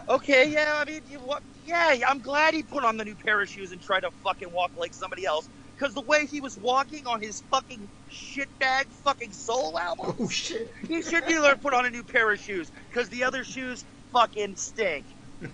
Okay, 0.09 0.51
yeah, 0.53 0.75
I 0.77 0.85
mean, 0.85 1.03
you, 1.07 1.19
what? 1.21 1.43
Yeah, 1.55 1.97
I'm 2.07 2.21
glad 2.21 2.53
he 2.53 2.63
put 2.63 2.85
on 2.85 2.99
the 2.99 3.05
new 3.05 3.17
pair 3.17 3.41
of 3.41 3.49
shoes 3.49 3.73
and 3.73 3.81
tried 3.81 4.01
to 4.01 4.11
fucking 4.23 4.53
walk 4.53 4.73
like 4.77 4.93
somebody 4.93 5.25
else. 5.25 5.49
Because 5.77 5.95
the 5.95 6.03
way 6.03 6.27
he 6.27 6.41
was 6.41 6.57
walking 6.57 7.07
on 7.07 7.21
his 7.21 7.43
fucking 7.51 7.89
shitbag 8.11 8.93
fucking 9.05 9.33
soul 9.33 9.79
album, 9.79 10.15
Oh 10.19 10.29
shit. 10.29 10.71
he 10.87 11.03
should 11.03 11.27
be 11.27 11.35
able 11.35 11.49
to 11.49 11.57
put 11.57 11.75
on 11.75 11.87
a 11.87 11.91
new 11.91 12.05
pair 12.05 12.31
of 12.31 12.39
shoes. 12.41 12.71
Because 12.89 13.09
the 13.09 13.25
other 13.25 13.45
shoes 13.45 13.85
fucking 14.13 14.57
stink. 14.57 15.07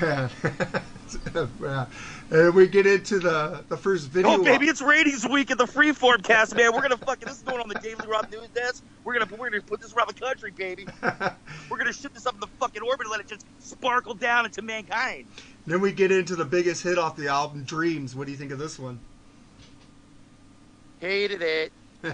yeah. 0.00 0.28
And 2.30 2.54
we 2.54 2.68
get 2.68 2.86
into 2.86 3.18
the 3.18 3.64
the 3.68 3.76
first 3.76 4.08
video. 4.08 4.30
Oh, 4.32 4.42
baby, 4.44 4.66
it's 4.66 4.80
ratings 4.80 5.26
week 5.26 5.50
at 5.50 5.58
the 5.58 5.64
Freeform 5.64 6.22
cast, 6.22 6.54
man. 6.54 6.72
We're 6.72 6.82
gonna 6.82 6.96
fucking 6.96 7.26
this 7.26 7.38
is 7.38 7.42
going 7.42 7.60
on 7.60 7.68
the 7.68 7.74
David 7.76 8.04
Lee 8.04 8.10
Roth 8.10 8.30
News 8.30 8.48
Desk. 8.54 8.82
We're 9.04 9.18
gonna 9.18 9.36
we're 9.36 9.50
gonna 9.50 9.62
put 9.62 9.80
this 9.80 9.92
around 9.92 10.08
the 10.08 10.14
country, 10.14 10.50
baby. 10.50 10.86
We're 11.70 11.78
gonna 11.78 11.92
ship 11.92 12.14
this 12.14 12.26
up 12.26 12.34
in 12.34 12.40
the 12.40 12.46
fucking 12.58 12.82
orbit 12.82 13.06
and 13.06 13.10
let 13.10 13.20
it 13.20 13.28
just 13.28 13.46
sparkle 13.60 14.14
down 14.14 14.44
into 14.44 14.62
mankind. 14.62 15.26
then 15.66 15.80
we 15.80 15.92
get 15.92 16.10
into 16.10 16.36
the 16.36 16.44
biggest 16.44 16.82
hit 16.82 16.98
off 16.98 17.16
the 17.16 17.28
album, 17.28 17.64
Dreams. 17.64 18.14
What 18.14 18.26
do 18.26 18.32
you 18.32 18.38
think 18.38 18.50
of 18.52 18.58
this 18.58 18.78
one? 18.78 18.98
Hated 21.00 21.42
it. 21.42 21.72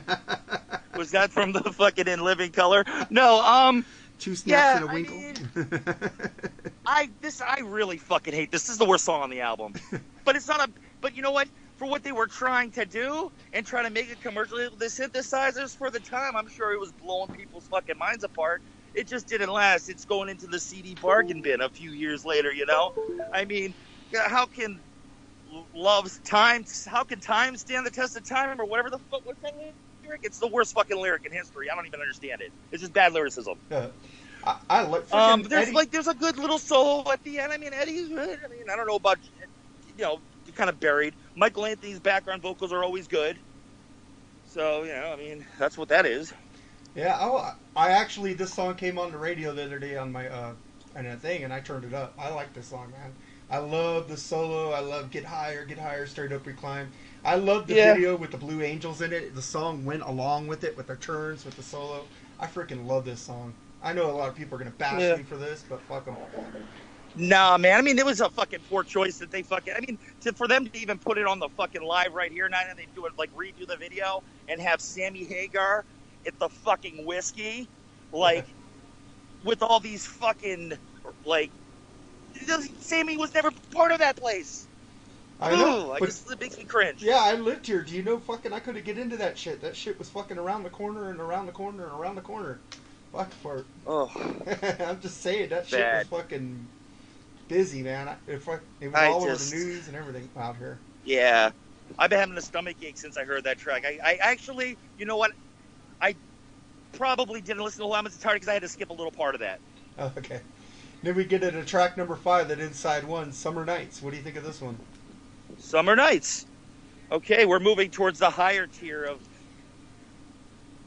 Was 0.97 1.11
that 1.13 1.31
from 1.31 1.53
the 1.53 1.61
fucking 1.61 2.09
In 2.09 2.23
Living 2.23 2.53
Color? 2.53 2.85
No, 3.11 3.43
um, 3.45 3.85
Two 4.19 4.35
snaps 4.37 4.61
Yeah, 4.61 4.77
and 4.77 4.85
a 4.85 4.89
I 4.89 4.95
winkle. 4.95 5.17
I 6.87 7.11
this 7.21 7.41
I 7.41 7.61
really 7.61 7.99
fucking 7.99 8.35
hate 8.35 8.51
this. 8.51 8.65
This 8.65 8.75
is 8.75 8.79
the 8.79 8.85
worst 8.87 9.05
song 9.05 9.23
on 9.23 9.31
the 9.31 9.41
album. 9.41 9.75
But 10.25 10.37
it's 10.37 10.49
not 10.49 10.69
a. 10.69 10.73
But 11.01 11.17
you 11.17 11.23
know 11.23 11.33
what? 11.33 11.49
For 11.77 11.89
what 11.89 12.05
they 12.05 12.13
were 12.13 12.29
trying 12.29 12.71
to 12.73 12.87
do 12.87 13.31
and 13.53 13.67
trying 13.67 13.85
to 13.85 13.91
make 13.91 14.09
it 14.09 14.21
commercial, 14.21 14.59
the 14.77 14.87
synthesizers 14.87 15.77
for 15.77 15.91
the 15.91 16.01
time, 16.01 16.37
I'm 16.37 16.49
sure 16.49 16.73
it 16.73 16.81
was 16.81 16.93
blowing 16.93 17.31
people's 17.33 17.67
fucking 17.69 17.99
minds 17.99 18.25
apart. 18.25 18.63
It 18.95 19.09
just 19.09 19.29
didn't 19.29 19.51
last. 19.53 19.89
It's 19.89 20.05
going 20.05 20.29
into 20.29 20.47
the 20.47 20.61
CD 20.61 20.95
bargain 20.95 21.43
bin 21.43 21.61
a 21.61 21.69
few 21.71 21.91
years 21.91 22.25
later. 22.25 22.53
You 22.53 22.67
know, 22.67 22.93
I 23.33 23.45
mean, 23.47 23.75
how 24.15 24.47
can 24.47 24.81
love's 25.75 26.21
time? 26.21 26.65
How 26.87 27.05
can 27.05 27.21
time 27.21 27.57
stand 27.57 27.87
the 27.87 27.91
test 27.91 28.17
of 28.17 28.29
time 28.29 28.61
or 28.61 28.67
whatever 28.67 28.91
the 28.91 28.99
fuck? 28.99 29.27
What 29.27 29.39
thing 29.41 29.75
lyric? 30.07 30.21
It's 30.25 30.39
the 30.39 30.47
worst 30.47 30.75
fucking 30.75 30.97
lyric 30.97 31.27
in 31.27 31.33
history. 31.33 31.71
I 31.71 31.75
don't 31.75 31.87
even 31.87 32.01
understand 32.01 32.41
it. 32.41 32.53
It's 32.73 32.81
just 32.81 32.93
bad 32.93 33.13
lyricism. 33.13 33.59
Uh, 33.71 33.89
I, 34.45 34.57
I 34.71 34.83
like. 34.83 35.13
Um, 35.13 35.43
there's 35.43 35.69
Eddie- 35.69 35.73
like 35.77 35.91
there's 35.91 36.07
a 36.09 36.15
good 36.15 36.39
little 36.39 36.59
solo 36.59 37.11
at 37.13 37.23
the 37.25 37.39
end. 37.39 37.53
I 37.53 37.59
mean, 37.59 37.73
Eddie's. 37.73 38.09
good. 38.09 38.39
I 38.45 38.49
mean, 38.49 38.71
I 38.71 38.77
don't 38.77 38.87
know 38.87 38.97
about 38.97 39.19
you 39.97 40.05
know, 40.05 40.21
kind 40.55 40.71
of 40.71 40.79
buried. 40.79 41.15
Michael 41.35 41.67
Anthony's 41.67 41.99
background 42.01 42.43
vocals 42.43 42.73
are 42.73 42.83
always 42.83 43.07
good. 43.07 43.37
So 44.47 44.85
you 44.85 44.93
know, 44.93 45.13
I 45.13 45.17
mean, 45.17 45.45
that's 45.59 45.77
what 45.77 45.89
that 45.89 46.07
is. 46.07 46.33
Yeah, 46.95 47.19
oh, 47.21 47.55
I 47.75 47.91
actually 47.91 48.33
this 48.33 48.55
song 48.55 48.75
came 48.75 48.99
on 48.99 49.13
the 49.13 49.19
radio 49.19 49.53
the 49.53 49.65
other 49.65 49.79
day 49.79 49.97
on 49.97 50.13
my 50.13 50.29
uh 50.29 50.53
and 50.95 51.07
a 51.07 51.17
thing, 51.17 51.45
and 51.45 51.53
I 51.53 51.61
turned 51.61 51.85
it 51.85 51.93
up. 51.93 52.15
I 52.19 52.31
like 52.31 52.55
this 52.55 52.67
song, 52.69 52.91
man. 52.91 53.13
I 53.51 53.59
love 53.59 54.09
the 54.09 54.17
solo. 54.17 54.73
I 54.73 54.81
love 54.81 55.11
Get 55.11 55.25
Higher, 55.25 55.65
Get 55.65 55.79
Higher, 55.79 56.07
Straight 56.07 56.33
Up 56.33 56.47
Recline. 56.47 56.91
I 57.27 57.37
love 57.37 57.69
the 57.69 57.77
Yeah. 57.77 57.77
video 57.77 58.17
with 58.17 58.33
the 58.33 58.39
Blue 58.39 58.63
Angels 58.63 59.03
in 59.03 59.13
it. 59.13 59.35
The 59.37 59.43
song 59.43 59.85
went 59.85 60.05
along 60.05 60.49
with 60.49 60.65
it 60.65 60.79
with 60.79 60.89
their 60.89 60.97
turns 60.99 61.45
with 61.45 61.57
the 61.57 61.65
solo. 61.65 62.13
I 62.41 62.49
freaking 62.49 62.87
love 62.87 63.07
this 63.07 63.23
song. 63.23 63.57
I 63.83 63.95
know 63.95 64.11
a 64.11 64.13
lot 64.13 64.31
of 64.31 64.37
people 64.37 64.57
are 64.57 64.61
gonna 64.61 64.73
bash 64.73 65.13
Yeah. 65.13 65.15
me 65.15 65.25
for 65.25 65.39
this, 65.39 65.65
but 65.69 65.83
fuck 65.87 66.07
them. 66.07 66.21
Nah, 67.15 67.59
man. 67.59 67.79
I 67.79 67.83
mean, 67.83 67.99
it 67.99 68.07
was 68.07 68.21
a 68.23 68.31
fucking 68.31 68.65
poor 68.69 68.85
choice 68.85 69.19
that 69.19 69.31
they 69.33 69.43
fucking. 69.45 69.75
I 69.77 69.81
mean, 69.81 69.99
to, 70.23 70.35
for 70.35 70.49
them 70.49 70.67
to 70.67 70.79
even 70.79 70.99
put 70.99 71.19
it 71.19 71.27
on 71.27 71.41
the 71.41 71.51
fucking 71.51 71.83
live 71.83 72.15
right 72.15 72.33
here 72.33 72.49
now, 72.49 72.61
and 72.69 72.79
they 72.79 72.89
do 72.95 73.07
it 73.07 73.13
like 73.19 73.31
redo 73.33 73.67
the 73.69 73.77
video 73.79 74.23
and 74.49 74.61
have 74.63 74.81
Sammy 74.81 75.25
Hagar 75.27 75.87
at 76.27 76.39
the 76.41 76.49
fucking 76.51 77.07
whiskey, 77.07 77.71
like 78.13 78.47
with 79.45 79.63
all 79.63 79.81
these 79.81 80.07
fucking 80.07 80.75
like. 81.25 81.53
Sammy 82.81 83.17
was 83.17 83.35
never 83.35 83.51
part 83.73 83.93
of 83.93 83.99
that 84.01 84.17
place. 84.17 84.69
I 85.41 85.55
know, 85.55 85.89
Ooh, 85.89 85.93
I 85.93 85.99
but 85.99 86.07
just, 86.07 86.31
it 86.31 86.41
makes 86.41 86.57
me 86.57 86.65
cringe. 86.65 87.03
yeah, 87.03 87.19
I 87.21 87.35
lived 87.35 87.67
here. 87.67 87.83
Do 87.83 87.95
you 87.95 88.03
know 88.03 88.19
fucking? 88.19 88.53
I 88.53 88.61
couldn't 88.61 88.85
get 88.85 88.97
into 88.97 89.17
that 89.19 89.37
shit. 89.37 89.61
That 89.61 89.77
shit 89.77 89.99
was 89.99 90.09
fucking 90.09 90.39
around 90.39 90.63
the 90.63 90.71
corner 90.71 91.11
and 91.11 91.21
around 91.21 91.47
the 91.47 91.53
corner 91.53 91.85
and 91.85 91.93
around 92.01 92.15
the 92.15 92.23
corner. 92.23 92.59
Fuck 93.13 93.31
for. 93.43 93.65
Oh, 93.87 94.11
I'm 94.81 95.01
just 95.01 95.21
saying 95.21 95.51
that 95.51 95.67
shit 95.67 95.81
Bad. 95.81 96.11
was 96.11 96.21
fucking 96.23 96.67
busy, 97.49 97.83
man. 97.83 98.09
I- 98.09 98.17
It, 98.31 98.43
it 98.81 98.89
was 98.89 98.95
I 98.95 99.07
all 99.09 99.25
just- 99.27 99.53
over 99.53 99.61
the 99.63 99.67
news 99.69 99.89
and 99.89 99.97
everything 99.97 100.29
out 100.37 100.57
here. 100.57 100.79
yeah. 101.05 101.51
I've 102.01 102.11
been 102.11 102.19
having 102.19 102.37
a 102.37 102.41
stomach 102.43 102.75
ache 102.83 102.99
since 102.99 103.17
I 103.17 103.23
heard 103.25 103.45
that 103.45 103.59
track. 103.59 103.85
I, 103.87 104.01
I 104.05 104.15
actually, 104.21 104.77
you 104.99 105.05
know 105.07 105.17
what? 105.17 105.31
I 106.01 106.17
probably 106.95 107.41
didn't 107.41 107.63
listen 107.63 107.77
to 107.77 107.79
the 107.83 107.85
whole 107.85 107.95
album 107.95 108.11
entirely 108.13 108.37
because 108.41 108.49
I 108.49 108.55
had 108.55 108.63
to 108.63 108.69
skip 108.69 108.91
a 108.91 108.93
little 108.93 109.13
part 109.13 109.37
of 109.37 109.41
that. 109.43 109.61
Oh, 109.97 110.11
okay. 110.19 110.41
Then 111.05 111.15
we 111.15 111.25
get 111.25 111.45
into 111.45 111.65
track 111.65 111.97
number 111.97 112.17
five, 112.17 112.49
that 112.49 112.59
inside 112.59 113.05
one, 113.05 113.31
Summer 113.31 113.65
Nights. 113.65 114.03
What 114.03 114.11
do 114.11 114.17
you 114.17 114.23
think 114.25 114.35
of 114.35 114.43
this 114.43 114.61
one? 114.61 114.77
Summer 115.55 115.97
Nights. 115.97 116.47
Okay, 117.13 117.47
we're 117.47 117.61
moving 117.61 117.91
towards 117.91 118.19
the 118.19 118.31
higher 118.31 118.67
tier 118.67 119.05
of 119.05 119.23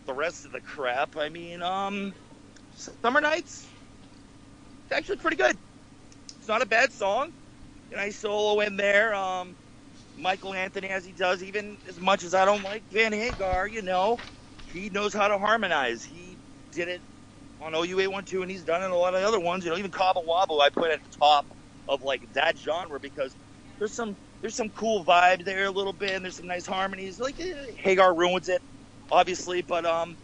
the 0.06 0.13
rest 0.13 0.46
of 0.46 0.51
the 0.51 0.62
crap. 0.62 1.16
I 1.18 1.30
mean, 1.30 1.62
um, 1.62 2.16
Summer 2.74 3.22
Nights. 3.22 3.72
It's 4.86 4.98
actually 4.98 5.18
pretty 5.18 5.38
good. 5.38 5.58
It's 6.39 6.48
not 6.48 6.62
a 6.62 6.68
bad 6.68 6.94
song. 6.94 7.34
A 7.92 7.98
Nice 7.98 8.18
solo 8.20 8.62
in 8.62 8.78
there. 8.78 9.13
Um, 9.16 9.58
Michael 10.16 10.54
Anthony, 10.54 10.89
as 10.89 11.06
he 11.06 11.13
does, 11.13 11.44
even 11.44 11.80
as 11.88 12.00
much 12.00 12.24
as 12.24 12.34
I 12.34 12.46
don't 12.46 12.63
like 12.63 12.86
Van 12.92 13.13
Hagar, 13.13 13.68
you 13.68 13.82
know, 13.82 14.22
he 14.66 14.89
knows 14.89 15.13
how 15.13 15.28
to 15.30 15.38
harmonize. 15.39 16.04
He 16.04 16.39
did 16.72 16.88
it 16.89 17.04
on 17.62 17.74
OU812, 17.74 18.42
and 18.44 18.51
he's 18.51 18.66
done 18.66 18.82
it 18.84 18.86
in 18.86 18.92
a 18.92 18.98
lot 18.98 19.16
of 19.16 19.24
other 19.24 19.39
ones. 19.39 19.63
You 19.66 19.72
know, 19.72 19.78
even 19.78 19.92
Cabo 19.92 20.22
Wabo, 20.28 20.62
I 20.62 20.70
put 20.70 20.92
at 20.92 21.04
the 21.04 21.10
top 21.20 21.48
of 21.88 22.01
like 22.01 22.28
that 22.34 22.58
genre 22.58 23.00
because 23.00 23.36
there's 23.80 23.94
some 23.96 24.18
there's 24.41 24.55
some 24.55 24.72
cool 24.72 25.05
vibe 25.05 25.46
there 25.46 25.65
a 25.65 25.72
little 25.72 25.93
bit, 25.93 26.12
and 26.12 26.25
there's 26.25 26.38
some 26.38 26.48
nice 26.48 26.67
harmonies. 26.67 27.19
Like 27.19 27.39
eh, 27.39 27.53
Hagar 27.77 28.15
ruins 28.15 28.50
it, 28.50 28.63
obviously, 29.12 29.63
but 29.63 29.86
um, 29.86 30.17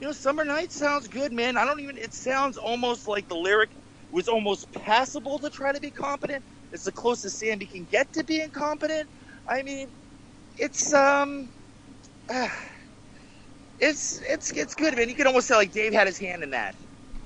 you 0.00 0.06
know, 0.06 0.12
Summer 0.12 0.44
Night 0.44 0.72
sounds 0.72 1.08
good, 1.08 1.32
man. 1.32 1.56
I 1.56 1.64
don't 1.64 1.80
even. 1.80 1.98
It 1.98 2.14
sounds 2.14 2.56
almost 2.58 3.08
like 3.08 3.28
the 3.28 3.36
lyric 3.36 3.72
was 4.10 4.28
almost 4.28 4.72
passable 4.72 5.38
to 5.40 5.50
try 5.50 5.72
to 5.72 5.80
be 5.80 5.90
competent. 5.90 6.44
It's 6.72 6.84
the 6.84 6.92
closest 6.92 7.38
Sammy 7.38 7.66
can 7.66 7.84
get 7.84 8.12
to 8.14 8.24
being 8.24 8.50
competent. 8.50 9.10
I 9.48 9.62
mean, 9.62 9.92
it's 10.58 10.94
um, 10.94 11.50
it's 13.78 14.20
it's 14.28 14.52
it's 14.52 14.74
good, 14.76 14.96
man. 14.96 15.08
You 15.10 15.16
can 15.16 15.26
almost 15.28 15.48
tell 15.48 15.58
like 15.58 15.72
Dave 15.72 15.92
had 15.94 16.06
his 16.08 16.18
hand 16.18 16.42
in 16.44 16.50
that. 16.50 16.76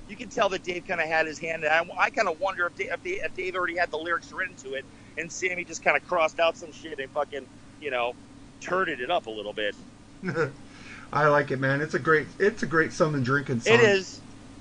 You 0.08 0.16
can 0.16 0.28
tell 0.30 0.48
that 0.50 0.64
Dave 0.64 0.84
kind 0.86 1.00
of 1.00 1.08
had 1.08 1.26
his 1.26 1.38
hand. 1.38 1.64
in. 1.64 1.70
I, 1.70 1.84
I 1.98 2.10
kind 2.10 2.28
of 2.28 2.40
wonder 2.40 2.66
if 2.66 2.76
Dave, 2.76 2.88
if 3.04 3.34
Dave 3.34 3.54
already 3.56 3.76
had 3.78 3.90
the 3.90 3.98
lyrics 3.98 4.32
written 4.32 4.56
to 4.56 4.74
it, 4.74 4.86
and 5.18 5.30
Sammy 5.30 5.64
just 5.64 5.82
kind 5.82 5.96
of 5.96 6.06
crossed 6.06 6.40
out 6.40 6.56
some 6.56 6.72
shit 6.72 6.98
and 6.98 7.10
fucking, 7.10 7.46
you 7.80 7.90
know, 7.90 8.14
turded 8.60 9.00
it 9.00 9.10
up 9.10 9.26
a 9.26 9.30
little 9.30 9.52
bit. 9.52 9.74
I 11.12 11.26
like 11.26 11.50
it, 11.50 11.58
man. 11.58 11.80
It's 11.80 11.94
a 11.94 11.98
great, 11.98 12.26
it's 12.38 12.62
a 12.62 12.66
great 12.66 12.92
summer 12.92 13.18
drinking 13.20 13.60
song. 13.60 13.74
It 13.74 13.80
is. 13.80 14.20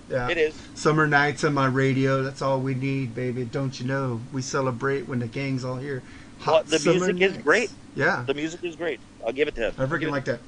Yeah. 0.09 0.29
It 0.29 0.37
is. 0.37 0.59
Summer 0.73 1.05
nights 1.05 1.43
on 1.43 1.53
my 1.53 1.67
radio. 1.67 2.23
That's 2.23 2.41
all 2.41 2.59
we 2.59 2.73
need, 2.73 3.13
baby. 3.13 3.45
Don't 3.45 3.79
you 3.79 3.85
know? 3.85 4.21
We 4.33 4.41
celebrate 4.41 5.07
when 5.07 5.19
the 5.19 5.27
gang's 5.27 5.63
all 5.63 5.75
here. 5.75 6.01
Hot 6.39 6.67
Well, 6.67 6.79
the 6.79 6.91
music 6.91 7.21
is 7.21 7.37
great. 7.37 7.69
Yeah. 7.95 8.23
The 8.25 8.33
music 8.33 8.63
is 8.63 8.75
great. 8.75 8.99
I'll 9.25 9.33
give 9.33 9.47
it 9.47 9.55
to 9.55 9.69
him. 9.69 9.73
I 9.77 9.85
freaking 9.85 10.09
like 10.09 10.25
that. 10.25 10.39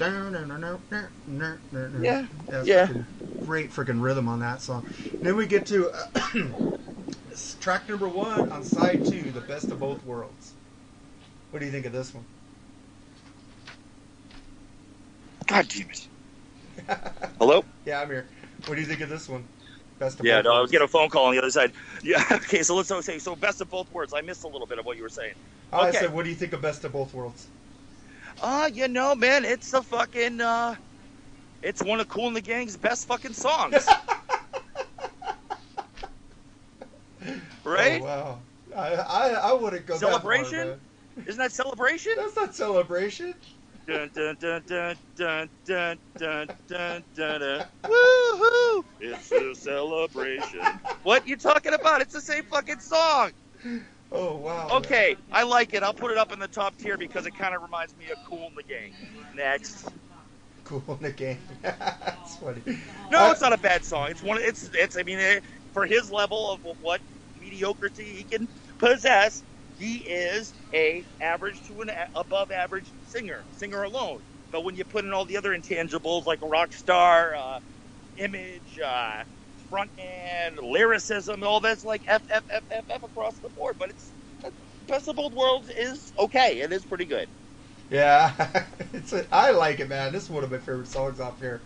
Yeah. 2.02 2.26
Yeah. 2.64 2.88
freaking 2.88 3.06
Great 3.46 3.72
freaking 3.72 4.02
rhythm 4.02 4.28
on 4.28 4.40
that 4.40 4.62
song. 4.62 4.88
Then 5.22 5.36
we 5.36 5.46
get 5.46 5.66
to 5.68 5.92
track 7.62 7.88
number 7.88 8.10
one 8.10 8.52
on 8.52 8.64
side 8.64 9.06
two, 9.06 9.22
The 9.32 9.42
Best 9.42 9.70
of 9.70 9.80
Both 9.80 10.04
Worlds. 10.04 10.54
What 11.52 11.60
do 11.60 11.66
you 11.66 11.72
think 11.72 11.86
of 11.86 11.94
this 11.94 12.14
one? 12.14 12.26
God 15.46 15.68
damn 15.70 15.90
it. 15.90 16.08
Hello? 17.38 17.64
yeah, 17.86 18.02
I'm 18.02 18.08
here. 18.08 18.26
What 18.66 18.76
do 18.76 18.82
you 18.82 18.88
think 18.88 19.02
of 19.02 19.10
this 19.10 19.30
one? 19.30 19.44
Best 20.00 20.20
of 20.20 20.26
Yeah, 20.26 20.38
Both 20.38 20.46
no, 20.46 20.54
I 20.56 20.62
was 20.62 20.72
getting 20.72 20.86
a 20.86 20.88
phone 20.88 21.10
call 21.10 21.26
on 21.26 21.34
the 21.34 21.38
other 21.38 21.52
side. 21.52 21.72
Yeah, 22.02 22.24
okay, 22.32 22.64
so 22.64 22.76
let's 22.76 22.90
say 23.06 23.20
so 23.20 23.36
best 23.36 23.62
of 23.62 23.70
both 23.70 23.92
worlds. 23.94 24.14
I 24.14 24.22
missed 24.22 24.44
a 24.44 24.48
little 24.48 24.68
bit 24.68 24.80
of 24.80 24.86
what 24.86 24.98
you 24.98 25.04
were 25.04 25.10
saying. 25.10 25.36
I 25.72 25.90
okay. 25.90 26.00
said, 26.00 26.14
what 26.14 26.24
do 26.24 26.30
you 26.30 26.36
think 26.36 26.54
of 26.54 26.62
Best 26.62 26.84
of 26.84 26.94
Both 26.94 27.14
Worlds? 27.14 27.48
Uh, 28.42 28.70
you 28.74 28.88
know, 28.88 29.14
man, 29.14 29.46
it's 29.46 29.72
a 29.74 29.84
fucking 29.84 30.42
uh 30.42 30.76
it's 31.62 31.84
one 31.84 32.00
of 32.00 32.10
Kool 32.10 32.28
and 32.28 32.36
the 32.36 32.42
Gang's 32.42 32.76
best 32.76 33.08
fucking 33.08 33.34
songs. 33.34 33.88
right? 37.72 38.02
Oh, 38.02 38.06
wow. 38.06 38.40
I, 38.76 38.94
I, 38.96 39.30
I 39.50 39.54
wouldn't 39.54 39.86
go 39.86 39.98
Celebration? 39.98 40.68
that 40.68 40.80
far, 41.16 41.24
Isn't 41.26 41.40
that 41.40 41.52
celebration? 41.52 42.14
That's 42.16 42.36
not 42.36 42.56
celebration. 42.56 43.34
dun, 43.88 44.10
dun, 44.14 44.38
dun, 44.40 44.64
dun, 44.68 44.98
dun, 45.16 45.50
dun, 45.66 46.00
dun, 46.18 46.50
dun, 46.68 47.04
dun. 47.16 47.66
Woohoo! 47.86 48.84
It's 49.00 49.32
a 49.32 49.54
celebration. 49.56 50.62
What 51.04 51.28
you 51.28 51.36
talking 51.38 51.74
about? 51.74 52.02
It's 52.02 52.14
the 52.14 52.22
same 52.22 52.44
fucking 52.44 52.80
song. 52.80 53.32
Oh 54.12 54.38
wow. 54.38 54.70
Okay, 54.78 55.16
I 55.32 55.44
like 55.44 55.74
it. 55.74 55.84
I'll 55.84 55.94
put 55.94 56.12
it 56.12 56.18
up 56.18 56.32
in 56.32 56.40
the 56.40 56.48
top 56.48 56.78
tier 56.78 56.98
because 56.98 57.26
it 57.26 57.34
kind 57.36 57.56
of 57.56 57.62
reminds 57.62 57.96
me 57.96 58.10
of 58.12 58.18
Kool 58.24 58.48
in 58.48 58.56
the 58.56 58.64
Gang. 58.64 58.94
Next. 59.34 59.88
Cool 60.64 60.84
in 60.90 61.00
the 61.04 61.12
game. 61.12 61.40
That's 61.62 62.38
funny. 62.38 62.62
No, 63.12 63.20
I- 63.20 63.32
it's 63.32 63.42
not 63.42 63.54
a 63.54 63.58
bad 63.58 63.84
song. 63.84 64.10
It's 64.10 64.22
one. 64.22 64.40
It's 64.42 64.70
it's. 64.74 64.98
I 64.98 65.04
mean, 65.04 65.20
eh, 65.20 65.40
for 65.74 65.86
his 65.86 66.12
level 66.12 66.52
of 66.52 66.62
what 66.80 67.02
mediocrity 67.52 68.16
he 68.18 68.24
can 68.24 68.48
possess, 68.78 69.44
he 69.78 69.98
is 69.98 70.54
a 70.74 71.06
average 71.22 71.62
to 71.68 71.82
an 71.82 71.92
above 72.16 72.52
average 72.52 72.94
singer, 73.06 73.46
singer 73.52 73.84
alone. 73.84 74.22
But 74.52 74.64
when 74.64 74.76
you 74.76 74.84
put 74.86 75.06
in 75.06 75.14
all 75.14 75.26
the 75.26 75.38
other 75.38 75.58
intangibles 75.58 76.26
like 76.26 76.42
a 76.42 76.48
rock 76.48 76.74
star, 76.74 77.36
uh, 77.36 77.60
image, 78.18 78.80
uh, 78.86 79.24
frontman, 79.72 80.58
lyricism, 80.62 81.44
all 81.44 81.60
that's 81.60 81.84
like 81.84 82.04
F 82.08 82.24
F 82.30 82.44
F 82.50 82.64
F 82.70 82.86
F 82.90 83.04
across 83.04 83.40
the 83.40 83.50
board. 83.50 83.76
But 83.80 83.92
it's 83.92 84.14
Best 84.88 85.08
of 85.08 85.16
Both 85.16 85.34
Worlds 85.34 85.70
is 85.70 86.12
okay. 86.20 86.60
It 86.60 86.74
is 86.74 86.86
pretty 86.86 87.06
good. 87.06 87.28
Yeah, 87.90 88.66
it's 88.94 89.14
a, 89.14 89.26
I 89.34 89.52
like 89.52 89.80
it, 89.80 89.90
man. 89.90 90.12
This 90.14 90.24
is 90.24 90.30
one 90.30 90.44
of 90.44 90.52
my 90.52 90.58
favorite 90.58 90.88
songs 90.88 91.20
off 91.20 91.40
here. 91.40 91.62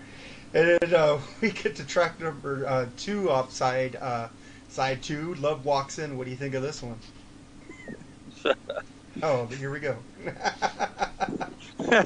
And 0.53 0.93
uh, 0.93 1.19
we 1.41 1.51
get 1.51 1.75
to 1.77 1.85
track 1.85 2.19
number 2.19 2.65
uh, 2.67 2.87
two 2.95 3.29
off 3.29 3.51
side 3.51 3.95
uh, 3.99 4.29
side 4.75 5.01
two. 5.01 5.33
Love 5.35 5.63
walks 5.63 5.99
in. 5.99 6.17
What 6.17 6.25
do 6.25 6.31
you 6.31 6.37
think 6.37 6.53
of 6.53 6.61
this 6.61 6.83
one? 6.83 6.99
oh, 9.23 9.45
here 9.47 9.71
we 9.71 9.79
go. 9.79 9.95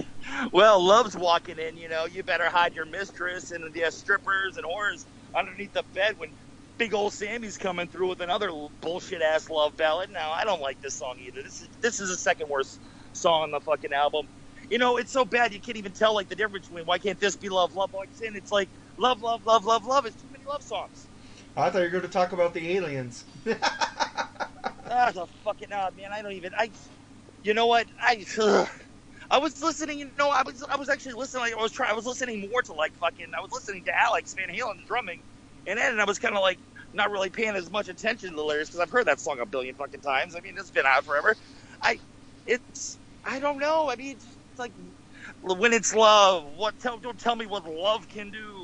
well, 0.53 0.79
love's 0.81 1.17
walking 1.17 1.57
in. 1.57 1.75
You 1.77 1.89
know, 1.89 2.05
you 2.05 2.21
better 2.21 2.47
hide 2.47 2.75
your 2.75 2.85
mistress 2.85 3.49
and 3.51 3.73
the 3.73 3.89
strippers 3.89 4.57
and 4.57 4.65
whores 4.65 5.05
underneath 5.35 5.73
the 5.73 5.83
bed 5.95 6.19
when 6.19 6.29
big 6.77 6.93
old 6.93 7.11
Sammy's 7.11 7.57
coming 7.57 7.87
through 7.87 8.09
with 8.09 8.21
another 8.21 8.51
bullshit 8.81 9.23
ass 9.23 9.49
love 9.49 9.75
ballad. 9.75 10.11
Now, 10.11 10.31
I 10.31 10.45
don't 10.45 10.61
like 10.61 10.79
this 10.79 10.93
song 10.93 11.15
either. 11.19 11.41
This 11.41 11.61
is 11.61 11.69
this 11.81 11.99
is 11.99 12.09
the 12.09 12.17
second 12.17 12.49
worst 12.49 12.79
song 13.13 13.43
on 13.43 13.51
the 13.51 13.59
fucking 13.59 13.93
album. 13.93 14.27
You 14.69 14.77
know, 14.77 14.97
it's 14.97 15.11
so 15.11 15.25
bad 15.25 15.53
you 15.53 15.59
can't 15.59 15.77
even 15.77 15.91
tell 15.91 16.13
like 16.13 16.29
the 16.29 16.35
difference 16.35 16.67
between 16.67 16.85
why 16.85 16.99
can't 16.99 17.19
this 17.19 17.35
be 17.35 17.49
love, 17.49 17.75
love 17.75 17.91
walks 17.93 18.21
in. 18.21 18.35
It's 18.35 18.51
like 18.51 18.69
love, 18.97 19.23
love, 19.23 19.43
love, 19.47 19.65
love, 19.65 19.85
love. 19.87 20.05
It's 20.05 20.21
too 20.21 20.27
many 20.31 20.45
love 20.45 20.61
songs. 20.61 21.08
I 21.59 21.69
thought 21.69 21.79
you 21.79 21.85
were 21.85 21.91
going 21.91 22.03
to 22.03 22.09
talk 22.09 22.31
about 22.33 22.53
the 22.53 22.71
aliens. 22.77 23.25
Ah, 24.91 25.11
the 25.11 25.27
fucking 25.43 25.71
odd 25.71 25.95
man. 25.95 26.11
I 26.11 26.21
don't 26.21 26.33
even. 26.33 26.51
I, 26.57 26.71
you 27.43 27.53
know 27.53 27.67
what? 27.67 27.87
I, 28.01 28.25
ugh. 28.39 28.69
I 29.31 29.37
was 29.39 29.61
listening, 29.61 29.99
you 29.99 30.11
know, 30.17 30.31
I 30.31 30.41
was 30.43 30.63
I 30.63 30.75
was 30.75 30.89
actually 30.89 31.13
listening. 31.13 31.43
Like, 31.43 31.53
I 31.53 31.61
was 31.61 31.71
trying. 31.71 31.91
I 31.91 31.93
was 31.93 32.05
listening 32.05 32.49
more 32.51 32.63
to 32.63 32.73
like 32.73 32.93
fucking. 32.95 33.27
I 33.37 33.41
was 33.41 33.51
listening 33.51 33.83
to 33.85 33.91
Alex 33.97 34.33
Van 34.35 34.49
Halen 34.49 34.85
drumming, 34.87 35.23
and 35.67 35.77
then 35.79 35.91
and 35.93 36.01
I 36.01 36.05
was 36.05 36.19
kind 36.19 36.35
of 36.35 36.41
like 36.41 36.59
not 36.93 37.11
really 37.11 37.29
paying 37.29 37.55
as 37.55 37.71
much 37.71 37.89
attention 37.89 38.31
to 38.31 38.35
the 38.35 38.43
lyrics 38.43 38.69
because 38.69 38.81
I've 38.81 38.89
heard 38.91 39.07
that 39.07 39.19
song 39.19 39.39
a 39.39 39.45
billion 39.45 39.75
fucking 39.75 40.01
times. 40.01 40.35
I 40.35 40.41
mean, 40.41 40.55
it's 40.57 40.71
been 40.71 40.85
out 40.87 41.05
forever. 41.05 41.35
I, 41.81 41.99
it's 42.47 42.99
I 43.23 43.39
don't 43.39 43.59
know. 43.59 43.89
I 43.89 43.95
mean, 43.97 44.17
it's 44.17 44.27
like 44.57 44.73
when 45.41 45.73
it's 45.73 45.93
love. 45.93 46.45
What 46.55 46.79
tell 46.79 46.99
don't 46.99 47.19
tell 47.19 47.35
me 47.35 47.45
what 47.45 47.65
love 47.65 48.07
can 48.09 48.31
do. 48.31 48.58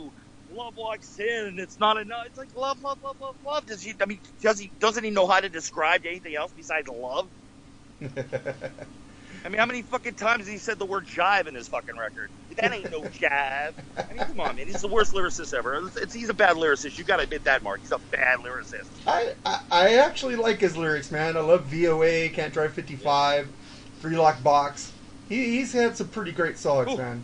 Love 0.56 0.78
walks 0.78 1.20
in, 1.20 1.48
and 1.48 1.60
it's 1.60 1.80
not 1.80 1.98
enough. 1.98 2.24
It's 2.28 2.38
like 2.38 2.56
love, 2.56 2.82
love, 2.82 2.98
love, 3.04 3.20
love, 3.20 3.36
love. 3.46 3.66
Does 3.66 3.82
he? 3.82 3.94
I 4.00 4.06
mean, 4.06 4.20
does 4.42 4.58
he? 4.58 4.72
Doesn't 4.80 5.04
he 5.04 5.10
know 5.10 5.28
how 5.28 5.42
to 5.42 5.50
describe 5.50 6.06
anything 6.06 6.36
else 6.36 6.52
besides 6.56 6.88
love? 6.88 7.28
I 8.02 9.50
mean, 9.50 9.60
how 9.60 9.66
many 9.68 9.84
fucking 9.84 10.16
times 10.16 10.46
has 10.46 10.48
he 10.48 10.58
said 10.58 10.80
the 10.80 10.86
word 10.86 11.06
jive 11.06 11.48
in 11.48 11.54
his 11.54 11.68
fucking 11.68 11.96
record? 11.98 12.30
That 12.58 12.74
ain't 12.74 12.90
no 12.90 13.02
jive. 13.20 13.74
I 13.98 14.14
mean, 14.14 14.18
come 14.18 14.40
on, 14.40 14.56
man. 14.56 14.66
He's 14.66 14.82
the 14.82 14.88
worst 14.88 15.14
lyricist 15.14 15.54
ever. 15.54 15.86
It's, 15.88 15.98
it's, 15.98 16.14
he's 16.14 16.30
a 16.30 16.34
bad 16.34 16.56
lyricist. 16.56 16.98
You 16.98 17.04
got 17.04 17.18
to 17.18 17.24
admit 17.24 17.44
that, 17.44 17.62
Mark. 17.62 17.82
He's 17.82 17.92
a 17.92 18.00
bad 18.12 18.40
lyricist. 18.40 18.88
I, 19.06 19.34
I 19.46 19.60
I 19.70 19.94
actually 19.98 20.36
like 20.36 20.60
his 20.60 20.76
lyrics, 20.76 21.12
man. 21.12 21.38
I 21.38 21.42
love 21.42 21.66
VOA, 21.66 22.30
Can't 22.30 22.54
Drive 22.54 22.74
55, 22.74 23.48
Three 24.02 24.18
Lock 24.18 24.42
Box. 24.42 24.94
He, 25.30 25.58
he's 25.58 25.74
had 25.74 25.98
some 25.98 26.08
pretty 26.08 26.32
great 26.32 26.58
songs, 26.58 26.94
Ooh. 26.94 26.98
man. 26.98 27.22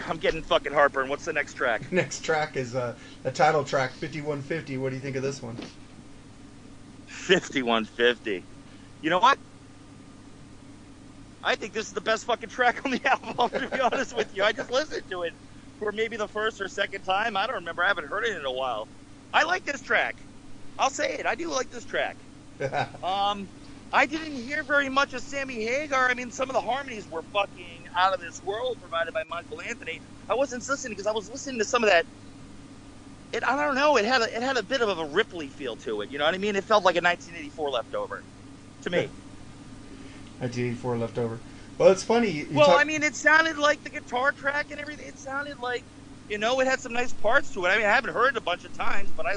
I'm 0.08 0.18
getting 0.18 0.42
fucking 0.42 0.72
heartburn. 0.72 1.08
What's 1.08 1.24
the 1.24 1.32
next 1.32 1.54
track? 1.54 1.90
Next 1.92 2.20
track 2.24 2.56
is 2.56 2.74
uh, 2.74 2.94
the 3.22 3.30
title 3.30 3.64
track, 3.64 3.92
5150. 3.92 4.78
What 4.78 4.90
do 4.90 4.96
you 4.96 5.02
think 5.02 5.16
of 5.16 5.22
this 5.22 5.42
one? 5.42 5.56
5150. 7.06 8.46
You 9.00 9.10
know 9.10 9.18
what? 9.18 9.38
I 11.42 11.56
think 11.56 11.74
this 11.74 11.86
is 11.86 11.92
the 11.92 12.00
best 12.00 12.24
fucking 12.24 12.48
track 12.48 12.84
on 12.84 12.90
the 12.90 13.00
album, 13.38 13.60
to 13.60 13.68
be 13.68 13.80
honest 13.80 14.16
with 14.16 14.34
you. 14.34 14.42
I 14.42 14.52
just 14.52 14.70
listened 14.70 15.08
to 15.10 15.22
it 15.22 15.34
for 15.78 15.92
maybe 15.92 16.16
the 16.16 16.28
first 16.28 16.60
or 16.60 16.68
second 16.68 17.02
time. 17.02 17.36
I 17.36 17.46
don't 17.46 17.56
remember. 17.56 17.84
I 17.84 17.88
haven't 17.88 18.08
heard 18.08 18.24
it 18.24 18.36
in 18.36 18.44
a 18.44 18.52
while. 18.52 18.88
I 19.32 19.44
like 19.44 19.64
this 19.64 19.82
track. 19.82 20.16
I'll 20.78 20.90
say 20.90 21.14
it. 21.14 21.26
I 21.26 21.34
do 21.34 21.50
like 21.50 21.70
this 21.70 21.84
track. 21.84 22.16
Um, 23.02 23.50
I 23.92 24.06
didn't 24.06 24.34
hear 24.34 24.64
very 24.64 24.88
much 24.88 25.12
of 25.12 25.22
Sammy 25.22 25.64
Hagar. 25.64 26.08
I 26.08 26.14
mean, 26.14 26.30
some 26.30 26.48
of 26.48 26.54
the 26.54 26.60
harmonies 26.60 27.08
were 27.08 27.22
fucking 27.32 27.83
out 27.98 28.14
of 28.14 28.20
this 28.20 28.42
world, 28.42 28.78
provided 28.80 29.12
by 29.14 29.24
Michael 29.28 29.60
Anthony. 29.68 30.02
I 30.28 30.34
wasn't 30.34 30.68
listening 30.68 30.92
because 30.92 31.06
I 31.06 31.12
was 31.12 31.28
listening 31.28 31.58
to 31.58 31.64
some 31.64 31.84
of 31.84 31.90
that. 31.90 32.06
It, 33.32 33.42
I 33.46 33.56
don't 33.56 33.74
know. 33.74 33.96
It 33.96 34.04
had 34.04 34.22
a, 34.22 34.36
it 34.36 34.42
had 34.42 34.56
a 34.56 34.62
bit 34.62 34.80
of 34.80 34.98
a 34.98 35.06
Ripley 35.06 35.50
feel 35.50 35.76
to 35.78 36.00
it. 36.02 36.10
You 36.10 36.18
know 36.18 36.24
what 36.24 36.34
I 36.34 36.38
mean? 36.38 36.56
It 36.56 36.64
felt 36.64 36.84
like 36.84 36.96
a 36.96 37.00
1984 37.02 37.70
leftover 37.70 38.24
to 38.82 38.90
me. 38.90 39.10
1984 40.40 40.98
leftover. 40.98 41.40
Well, 41.78 41.90
it's 41.90 42.04
funny. 42.04 42.30
you 42.30 42.46
Well, 42.54 42.66
talk- 42.66 42.80
I 42.80 42.84
mean, 42.84 43.02
it 43.02 43.16
sounded 43.16 43.58
like 43.58 43.82
the 43.82 43.90
guitar 43.90 44.32
track 44.32 44.70
and 44.70 44.80
everything. 44.80 45.06
It 45.08 45.18
sounded 45.18 45.58
like, 45.58 45.84
you 46.28 46.38
know, 46.38 46.60
it 46.60 46.66
had 46.66 46.80
some 46.80 46.92
nice 46.92 47.12
parts 47.12 47.50
to 47.52 47.64
it. 47.64 47.68
I 47.68 47.76
mean, 47.76 47.86
I 47.86 47.90
haven't 47.90 48.14
heard 48.14 48.30
it 48.30 48.36
a 48.36 48.42
bunch 48.42 48.64
of 48.64 48.72
times, 48.72 49.12
but 49.12 49.26
I, 49.26 49.36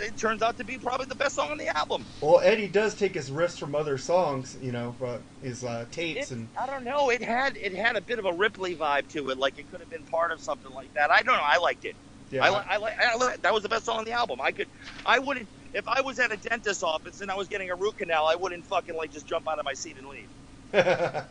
it, 0.00 0.16
turns 0.16 0.42
out 0.42 0.56
to 0.58 0.64
be 0.64 0.78
probably 0.78 1.06
the 1.06 1.16
best 1.16 1.34
song 1.36 1.50
on 1.50 1.58
the 1.58 1.76
album. 1.76 2.08
well, 2.20 2.40
Eddie 2.40 2.68
does 2.68 2.94
take 2.94 3.14
his 3.14 3.30
riffs 3.30 3.58
from 3.58 3.74
other 3.74 3.98
songs, 3.98 4.56
you 4.60 4.72
know, 4.72 4.96
his 5.40 5.64
uh, 5.64 5.86
tapes, 5.90 6.30
It, 6.30 6.32
and 6.32 6.50
I 6.60 6.66
don't 6.66 6.84
know. 6.84 7.10
It 7.10 7.22
had 7.22 7.56
it 7.56 7.74
had 7.74 7.96
a 7.96 8.02
bit 8.02 8.18
of 8.18 8.24
a 8.26 8.32
Ripley 8.34 8.76
vibe 8.76 9.08
to 9.08 9.30
it, 9.30 9.38
like 9.38 9.58
it 9.58 9.68
could 9.68 9.80
have 9.80 9.90
been 9.90 10.04
part 10.04 10.32
of 10.32 10.40
something 10.40 10.70
like 10.72 10.92
that. 10.94 11.10
I 11.10 11.22
don't 11.22 11.36
know. 11.36 11.42
I 11.44 11.58
liked 11.58 11.84
it. 11.84 11.96
yeah, 12.30 12.44
I, 12.44 12.50
li- 12.50 12.64
I, 12.68 12.76
I 12.78 13.36
that 13.42 13.52
was 13.54 13.62
the 13.62 13.68
best 13.68 13.84
song 13.86 13.98
on 14.00 14.04
the 14.04 14.12
album. 14.12 14.40
I 14.42 14.52
could, 14.52 14.68
I 15.06 15.18
wouldn't. 15.20 15.50
If 15.72 15.88
I 15.88 16.02
was 16.02 16.18
at 16.18 16.32
a 16.32 16.36
dentist's 16.36 16.82
office 16.82 17.20
and 17.20 17.30
I 17.30 17.36
was 17.36 17.48
getting 17.48 17.70
a 17.70 17.76
root 17.76 17.96
canal, 17.96 18.26
I 18.26 18.36
wouldn't 18.36 18.66
fucking 18.66 18.96
like 18.96 19.10
just 19.12 19.26
jump 19.26 19.48
out 19.48 19.58
of 19.58 19.64
my 19.64 19.74
seat 19.74 19.98
and 19.98 20.06
leave. 20.08 20.30
yeah, 20.72 21.26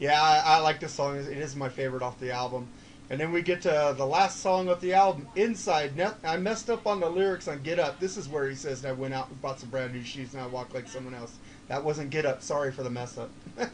I, 0.00 0.42
I 0.44 0.58
like 0.60 0.80
this 0.80 0.94
song. 0.94 1.16
It 1.16 1.26
is 1.26 1.56
my 1.56 1.68
favorite 1.68 2.02
off 2.02 2.18
the 2.18 2.30
album. 2.32 2.70
And 3.14 3.20
then 3.20 3.30
we 3.30 3.42
get 3.42 3.62
to 3.62 3.94
the 3.96 4.04
last 4.04 4.40
song 4.40 4.68
of 4.68 4.80
the 4.80 4.92
album, 4.92 5.28
Inside. 5.36 5.96
Ne- 5.96 6.10
I 6.24 6.36
messed 6.36 6.68
up 6.68 6.84
on 6.84 6.98
the 6.98 7.08
lyrics 7.08 7.46
on 7.46 7.62
Get 7.62 7.78
Up. 7.78 8.00
This 8.00 8.16
is 8.16 8.28
where 8.28 8.48
he 8.48 8.56
says, 8.56 8.84
I 8.84 8.90
went 8.90 9.14
out 9.14 9.28
and 9.28 9.40
bought 9.40 9.60
some 9.60 9.68
brand 9.68 9.94
new 9.94 10.02
shoes 10.02 10.34
and 10.34 10.42
I 10.42 10.48
walk 10.48 10.74
like 10.74 10.88
someone 10.88 11.14
else. 11.14 11.36
That 11.68 11.84
wasn't 11.84 12.10
Get 12.10 12.26
Up. 12.26 12.42
Sorry 12.42 12.72
for 12.72 12.82
the 12.82 12.90
mess 12.90 13.16
up. 13.16 13.30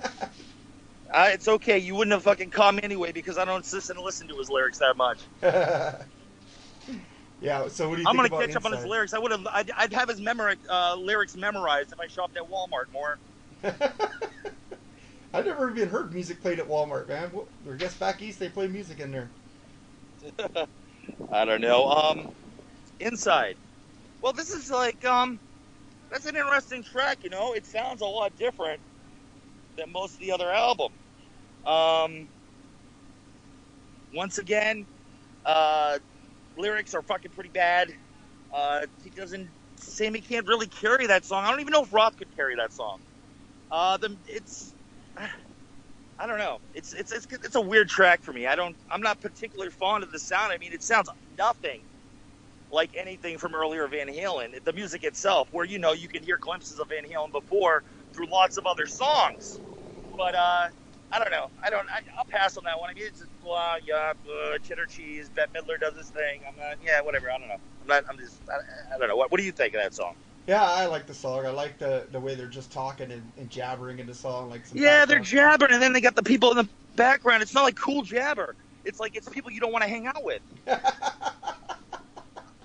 Uh, 1.13 1.29
it's 1.33 1.49
okay. 1.49 1.77
You 1.77 1.97
wouldn't 1.97 2.13
have 2.13 2.23
fucking 2.23 2.51
caught 2.51 2.73
me 2.73 2.83
anyway 2.85 3.11
because 3.11 3.37
I 3.37 3.45
don't 3.45 3.67
listen 3.73 3.97
to 3.97 4.01
listen 4.01 4.29
to 4.29 4.37
his 4.37 4.49
lyrics 4.49 4.79
that 4.79 4.97
much. 4.97 5.19
yeah, 7.41 7.67
so 7.67 7.89
what 7.89 7.97
do 7.97 8.03
you 8.03 8.07
I'm 8.07 8.15
gonna 8.15 8.29
about 8.29 8.43
catch 8.43 8.55
up 8.55 8.65
on 8.65 8.71
his 8.71 8.85
lyrics. 8.85 9.13
I 9.13 9.19
would 9.19 9.33
have. 9.33 9.45
I'd, 9.53 9.73
I'd 9.77 9.93
have 9.93 10.09
his 10.09 10.21
memori- 10.21 10.57
uh, 10.69 10.95
lyrics 10.95 11.35
memorized 11.35 11.91
if 11.91 11.99
I 11.99 12.07
shopped 12.07 12.37
at 12.37 12.45
Walmart 12.49 12.93
more. 12.93 13.19
I've 15.33 15.47
never 15.47 15.71
even 15.71 15.89
heard 15.89 16.13
music 16.13 16.41
played 16.41 16.59
at 16.59 16.69
Walmart, 16.69 17.09
man. 17.09 17.31
I 17.71 17.77
guess 17.77 17.97
back 17.97 18.21
east 18.21 18.39
they 18.41 18.49
play 18.49 18.67
music 18.67 18.99
in 18.99 19.13
there. 19.13 19.31
I 21.33 21.45
don't 21.45 21.61
know. 21.61 21.87
Um, 21.89 22.35
inside. 22.99 23.57
Well, 24.21 24.33
this 24.33 24.51
is 24.51 24.71
like 24.71 25.05
um, 25.05 25.41
that's 26.11 26.27
an 26.27 26.37
interesting 26.37 26.83
track. 26.83 27.23
You 27.23 27.31
know, 27.31 27.55
it 27.55 27.65
sounds 27.65 28.01
a 28.01 28.07
lot 28.07 28.37
different 28.37 28.81
than 29.77 29.93
most 29.93 30.15
of 30.15 30.21
the 30.21 30.33
other 30.33 30.51
album. 30.51 30.93
Um, 31.65 32.29
once 34.13 34.39
again, 34.39 34.87
uh, 35.45 35.99
lyrics 36.57 36.95
are 36.95 37.03
fucking 37.03 37.31
pretty 37.33 37.51
bad. 37.51 37.95
Uh, 38.53 38.87
he 39.03 39.11
doesn't. 39.11 39.51
Sammy 39.77 40.21
can't 40.21 40.47
really 40.47 40.67
carry 40.67 41.07
that 41.07 41.25
song. 41.25 41.45
I 41.45 41.51
don't 41.51 41.61
even 41.61 41.73
know 41.73 41.83
if 41.83 41.93
Roth 41.93 42.17
could 42.17 42.35
carry 42.35 42.57
that 42.57 42.73
song. 42.73 43.01
Uh, 43.71 43.97
the 43.97 44.17
it's. 44.27 44.75
I 46.19 46.27
don't 46.27 46.39
know. 46.39 46.61
It's 46.75 46.95
it's 46.95 47.13
it's 47.13 47.27
it's 47.33 47.57
a 47.57 47.63
weird 47.63 47.89
track 47.91 48.23
for 48.23 48.33
me. 48.33 48.47
I 48.47 48.57
don't. 48.57 48.77
I'm 48.91 49.03
not 49.03 49.21
particularly 49.21 49.71
fond 49.71 50.05
of 50.05 50.13
the 50.13 50.21
sound. 50.21 50.53
I 50.53 50.59
mean, 50.59 50.73
it 50.73 50.83
sounds 50.83 51.11
nothing 51.39 51.83
like 52.71 52.93
anything 52.97 53.39
from 53.39 53.55
earlier 53.55 53.87
Van 53.89 54.09
Halen. 54.09 54.63
The 54.65 54.73
music 54.73 55.05
itself, 55.05 55.49
where 55.53 55.65
you 55.65 55.79
know 55.79 55.93
you 55.93 56.09
can 56.09 56.23
hear 56.23 56.39
glimpses 56.39 56.81
of 56.81 56.89
Van 56.91 57.05
Halen 57.05 57.33
before 57.33 57.85
through 58.13 58.29
lots 58.31 58.59
of 58.59 58.67
other 58.67 58.87
songs. 58.87 59.61
But 60.17 60.35
uh, 60.35 60.69
I 61.13 61.19
don't 61.21 61.31
know. 61.33 61.51
I 61.63 61.71
don't. 61.71 61.89
I, 61.91 62.01
I'll 62.19 62.25
pass 62.27 62.57
on 62.57 62.65
that 62.65 62.81
one. 62.81 62.91
I 62.91 62.95
mean, 62.95 63.05
it's 63.07 63.21
just 63.21 63.41
blah, 63.43 63.77
yeah, 63.85 64.13
blah, 64.25 64.59
cheddar 64.63 64.87
cheese. 64.87 65.31
Bette 65.31 65.53
Midler 65.55 65.81
does 65.81 65.97
his 65.97 66.11
thing. 66.11 66.43
I'm 66.49 66.57
not. 66.57 66.79
Yeah, 66.85 67.03
whatever. 67.03 67.31
I 67.31 67.39
don't 67.39 67.49
know. 67.49 67.61
I'm 67.83 67.89
not. 67.89 68.05
I'm 68.09 68.19
just. 68.19 68.43
I, 68.51 68.95
I 68.95 68.99
don't 68.99 69.09
know. 69.09 69.17
What 69.17 69.31
What 69.33 69.39
do 69.39 69.45
you 69.47 69.53
think 69.53 69.75
of 69.75 69.83
that 69.83 69.95
song? 69.95 70.17
Yeah, 70.47 70.65
I 70.65 70.87
like 70.87 71.07
the 71.07 71.15
song. 71.15 71.47
I 71.47 71.51
like 71.51 71.79
the 71.79 72.07
the 72.11 72.21
way 72.21 72.35
they're 72.35 72.47
just 72.47 72.73
talking 72.73 73.13
and, 73.13 73.33
and 73.37 73.51
jabbering 73.51 73.99
in 73.99 74.07
the 74.07 74.15
song, 74.15 74.51
like 74.51 74.67
some 74.67 74.79
Yeah, 74.79 75.05
they're 75.05 75.21
jabbering, 75.21 75.73
and 75.73 75.83
then 75.83 75.93
they 75.93 76.01
got 76.01 76.17
the 76.17 76.23
people 76.23 76.51
in 76.51 76.57
the 76.57 76.69
background. 76.97 77.43
It's 77.43 77.55
not 77.55 77.63
like 77.65 77.77
cool 77.77 78.03
jabber. 78.03 78.57
It's 78.85 78.99
like 79.01 79.17
it's 79.17 79.29
people 79.29 79.51
you 79.51 79.61
don't 79.61 79.73
want 79.73 79.85
to 79.85 79.91
hang 79.91 80.07
out 80.07 80.25
with. 80.25 80.43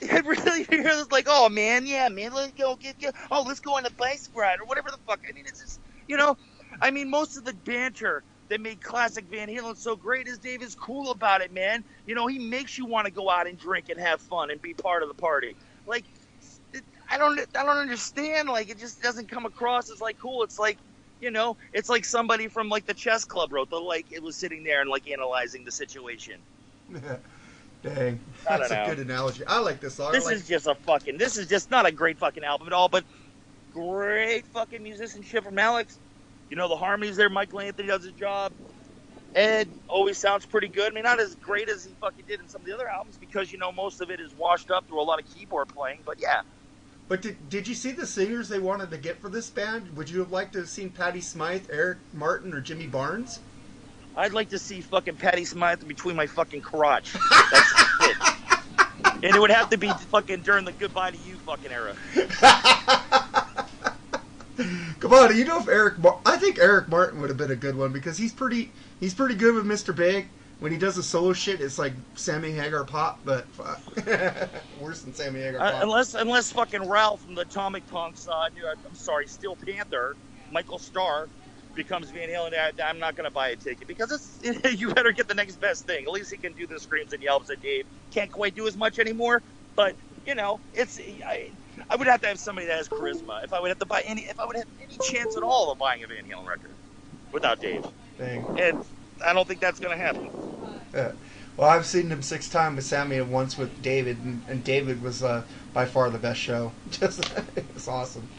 It 0.01 0.25
really 0.25 0.61
is 0.61 1.11
like, 1.11 1.25
oh 1.29 1.49
man, 1.49 1.85
yeah, 1.85 2.09
man, 2.09 2.33
let's 2.33 2.53
go 2.53 2.75
get, 2.75 2.97
get 2.97 3.15
oh, 3.31 3.43
let's 3.43 3.59
go 3.59 3.77
on 3.77 3.85
a 3.85 3.91
bike 3.91 4.19
ride 4.33 4.59
or 4.59 4.65
whatever 4.65 4.89
the 4.91 4.97
fuck. 5.07 5.21
I 5.29 5.33
mean, 5.33 5.45
it's 5.47 5.61
just, 5.61 5.81
you 6.07 6.17
know, 6.17 6.37
I 6.81 6.91
mean, 6.91 7.09
most 7.09 7.37
of 7.37 7.45
the 7.45 7.53
banter 7.53 8.23
that 8.49 8.61
made 8.61 8.81
classic 8.81 9.25
Van 9.25 9.47
Halen 9.47 9.77
so 9.77 9.95
great 9.95 10.27
is 10.27 10.39
Dave 10.39 10.61
is 10.61 10.75
cool 10.75 11.11
about 11.11 11.41
it, 11.41 11.51
man. 11.51 11.83
You 12.05 12.15
know, 12.15 12.27
he 12.27 12.39
makes 12.39 12.77
you 12.77 12.85
want 12.85 13.05
to 13.05 13.11
go 13.11 13.29
out 13.29 13.47
and 13.47 13.57
drink 13.57 13.89
and 13.89 13.99
have 13.99 14.21
fun 14.21 14.51
and 14.51 14.61
be 14.61 14.73
part 14.73 15.01
of 15.03 15.09
the 15.09 15.15
party. 15.15 15.55
Like, 15.85 16.05
I 17.09 17.17
don't, 17.17 17.39
I 17.57 17.63
don't 17.63 17.77
understand. 17.77 18.49
Like, 18.49 18.69
it 18.69 18.79
just 18.79 19.01
doesn't 19.01 19.29
come 19.29 19.45
across 19.45 19.91
as 19.91 20.01
like 20.01 20.17
cool. 20.17 20.43
It's 20.43 20.59
like, 20.59 20.77
you 21.19 21.31
know, 21.31 21.57
it's 21.73 21.89
like 21.89 22.05
somebody 22.05 22.47
from 22.47 22.69
like 22.69 22.85
the 22.85 22.93
chess 22.93 23.25
club 23.25 23.51
wrote 23.51 23.69
the 23.69 23.77
like 23.77 24.11
it 24.11 24.21
was 24.21 24.35
sitting 24.35 24.63
there 24.63 24.81
and 24.81 24.89
like 24.89 25.09
analyzing 25.09 25.63
the 25.63 25.71
situation. 25.71 26.39
Dang, 27.81 28.19
that's 28.47 28.71
a 28.71 28.83
good 28.87 28.99
analogy. 28.99 29.43
I 29.45 29.59
like 29.59 29.79
this 29.79 29.95
song. 29.95 30.11
This 30.11 30.25
like- 30.25 30.35
is 30.35 30.47
just 30.47 30.65
a 30.65 30.75
fucking. 30.75 31.17
This 31.17 31.37
is 31.37 31.47
just 31.47 31.69
not 31.69 31.85
a 31.85 31.91
great 31.91 32.17
fucking 32.17 32.43
album 32.43 32.67
at 32.67 32.73
all, 32.73 32.89
but 32.89 33.05
great 33.71 34.47
fucking 34.47 34.81
musicianship 34.81 35.43
from 35.43 35.59
Alex. 35.59 35.99
You 36.49 36.55
know 36.55 36.67
the 36.67 36.75
harmonies 36.75 37.15
there. 37.15 37.29
Michael 37.29 37.59
Anthony 37.59 37.87
does 37.87 38.03
his 38.03 38.13
job. 38.13 38.53
Ed 39.35 39.69
always 39.87 40.17
sounds 40.17 40.45
pretty 40.45 40.69
good. 40.69 40.91
I 40.91 40.95
mean, 40.95 41.03
not 41.03 41.19
as 41.19 41.35
great 41.35 41.69
as 41.69 41.83
he 41.83 41.93
fucking 41.99 42.25
did 42.25 42.39
in 42.39 42.47
some 42.47 42.61
of 42.61 42.67
the 42.67 42.73
other 42.73 42.87
albums 42.87 43.17
because 43.17 43.51
you 43.51 43.57
know 43.57 43.71
most 43.71 44.01
of 44.01 44.09
it 44.09 44.19
is 44.19 44.33
washed 44.33 44.71
up 44.71 44.87
through 44.87 45.01
a 45.01 45.03
lot 45.03 45.19
of 45.19 45.25
keyboard 45.25 45.67
playing. 45.67 46.01
But 46.05 46.19
yeah, 46.19 46.41
But 47.07 47.21
did, 47.21 47.49
did 47.49 47.67
you 47.67 47.75
see 47.75 47.91
the 47.91 48.07
singers 48.07 48.49
they 48.49 48.59
wanted 48.59 48.89
to 48.89 48.97
get 48.97 49.21
for 49.21 49.29
this 49.29 49.49
band? 49.49 49.95
Would 49.95 50.09
you 50.09 50.19
have 50.19 50.31
liked 50.31 50.53
to 50.53 50.59
have 50.59 50.69
seen 50.69 50.89
Patty 50.89 51.21
Smyth, 51.21 51.69
Eric 51.71 51.99
Martin, 52.13 52.53
or 52.53 52.61
Jimmy 52.61 52.87
Barnes? 52.87 53.39
I'd 54.17 54.33
like 54.33 54.49
to 54.49 54.57
see 54.57 54.81
fucking 54.81 55.17
Patty 55.17 55.45
Smyth 55.45 55.87
between 55.87 56.15
my 56.15 56.25
fucking 56.25 56.61
crotch. 56.61 57.13
That's 57.51 57.73
it. 58.01 58.17
And 59.15 59.35
it 59.35 59.39
would 59.39 59.51
have 59.51 59.69
to 59.69 59.77
be 59.77 59.89
fucking 59.89 60.41
during 60.41 60.65
the 60.65 60.71
Goodbye 60.71 61.11
to 61.11 61.17
You 61.27 61.35
fucking 61.45 61.71
era. 61.71 61.95
Come 64.99 65.13
on, 65.13 65.29
do 65.29 65.37
you 65.37 65.45
know 65.45 65.59
if 65.59 65.67
Eric, 65.67 65.99
Mar- 65.99 66.19
I 66.25 66.37
think 66.37 66.57
Eric 66.57 66.87
Martin 66.87 67.19
would 67.21 67.29
have 67.29 67.37
been 67.37 67.51
a 67.51 67.55
good 67.55 67.75
one 67.75 67.91
because 67.91 68.17
he's 68.17 68.33
pretty, 68.33 68.71
he's 68.99 69.13
pretty 69.13 69.35
good 69.35 69.53
with 69.53 69.65
Mr. 69.65 69.95
Big. 69.95 70.29
When 70.59 70.71
he 70.71 70.77
does 70.77 70.95
the 70.95 71.03
solo 71.03 71.33
shit, 71.33 71.59
it's 71.59 71.77
like 71.77 71.93
Sammy 72.15 72.51
Hagar 72.51 72.85
pop, 72.85 73.19
but 73.25 73.45
fuck. 73.49 73.79
worse 74.81 75.01
than 75.01 75.13
Sammy 75.13 75.41
Hagar 75.41 75.61
Uh, 75.61 75.71
pop. 75.71 75.83
unless 75.83 76.13
unless 76.13 76.51
fucking 76.51 76.87
Ralph 76.87 77.21
from 77.21 77.35
the 77.35 77.41
Atomic 77.41 77.85
Punks, 77.87 78.27
uh, 78.27 78.31
I'm 78.87 78.95
sorry, 78.95 79.27
Steel 79.27 79.55
Panther, 79.57 80.15
Michael 80.51 80.79
Starr, 80.79 81.27
becomes 81.75 82.09
Van 82.11 82.29
Halen, 82.29 82.53
I, 82.53 82.71
I'm 82.83 82.99
not 82.99 83.17
going 83.17 83.25
to 83.29 83.33
buy 83.33 83.49
a 83.49 83.55
ticket 83.57 83.85
because 83.87 84.39
it's 84.41 84.73
you 84.79 84.93
better 84.93 85.11
get 85.11 85.27
the 85.27 85.33
next 85.35 85.59
best 85.59 85.85
thing. 85.85 86.05
At 86.05 86.11
least 86.11 86.31
he 86.31 86.37
can 86.37 86.53
do 86.53 86.65
the 86.65 86.79
screams 86.79 87.11
and 87.11 87.21
yelps 87.21 87.47
that 87.49 87.61
Dave 87.61 87.85
can't 88.11 88.31
quite 88.31 88.55
do 88.55 88.65
as 88.65 88.77
much 88.77 88.97
anymore. 88.97 89.41
But 89.75 89.95
you 90.25 90.35
know, 90.35 90.61
it's 90.73 90.99
I, 91.25 91.51
I 91.89 91.97
would 91.97 92.07
have 92.07 92.21
to 92.21 92.27
have 92.27 92.39
somebody 92.39 92.65
that 92.67 92.77
has 92.77 92.87
charisma 92.87 93.43
if 93.43 93.51
I 93.51 93.59
would 93.59 93.67
have 93.67 93.79
to 93.79 93.85
buy 93.85 94.01
any 94.05 94.21
if 94.21 94.39
I 94.39 94.45
would 94.45 94.55
have 94.55 94.65
any 94.81 94.97
chance 95.03 95.35
at 95.35 95.43
all 95.43 95.69
of 95.71 95.77
buying 95.79 96.01
a 96.03 96.07
Van 96.07 96.23
Halen 96.23 96.47
record 96.47 96.71
without 97.33 97.59
Dave. 97.59 97.85
Dang. 98.17 98.57
And 98.57 98.85
I 99.23 99.33
don't 99.33 99.47
think 99.47 99.59
that's 99.61 99.79
going 99.79 99.97
to 99.97 100.03
happen. 100.03 100.31
Yeah. 100.93 101.13
Well, 101.57 101.69
I've 101.69 101.85
seen 101.85 102.09
him 102.09 102.21
six 102.21 102.49
times 102.49 102.77
with 102.77 102.85
Sammy 102.85 103.17
and 103.17 103.31
once 103.31 103.57
with 103.57 103.81
David, 103.81 104.17
and, 104.23 104.43
and 104.47 104.63
David 104.63 105.01
was 105.01 105.23
uh, 105.23 105.43
by 105.73 105.85
far 105.85 106.09
the 106.09 106.17
best 106.17 106.39
show. 106.39 106.73
Just 106.89 107.19
it 107.55 107.65
was 107.73 107.87
awesome. 107.87 108.29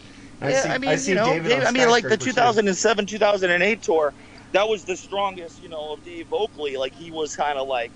And 0.41 0.51
yeah, 0.51 0.63
see- 0.63 0.69
I 0.71 0.79
mean, 0.79 0.91
I 0.91 0.97
see 0.97 1.11
you 1.13 1.17
know, 1.17 1.25
David 1.25 1.51
Dave, 1.51 1.63
on 1.63 1.67
I 1.67 1.71
mean, 1.71 1.89
like 1.89 2.09
the 2.09 2.17
Skyscraper, 2.17 2.27
too. 2.27 2.31
2007, 2.31 3.07
2008 3.07 3.83
tour, 3.83 4.15
that 4.53 4.69
was 4.69 4.85
the 4.85 4.97
strongest, 4.97 5.63
you 5.63 5.69
know, 5.69 5.93
of 5.95 6.03
Dave 6.03 6.29
vocally. 6.29 6.77
Like 6.77 6.95
he 6.95 7.11
was 7.11 7.35
kind 7.37 7.59
of 7.59 7.69
like, 7.69 7.93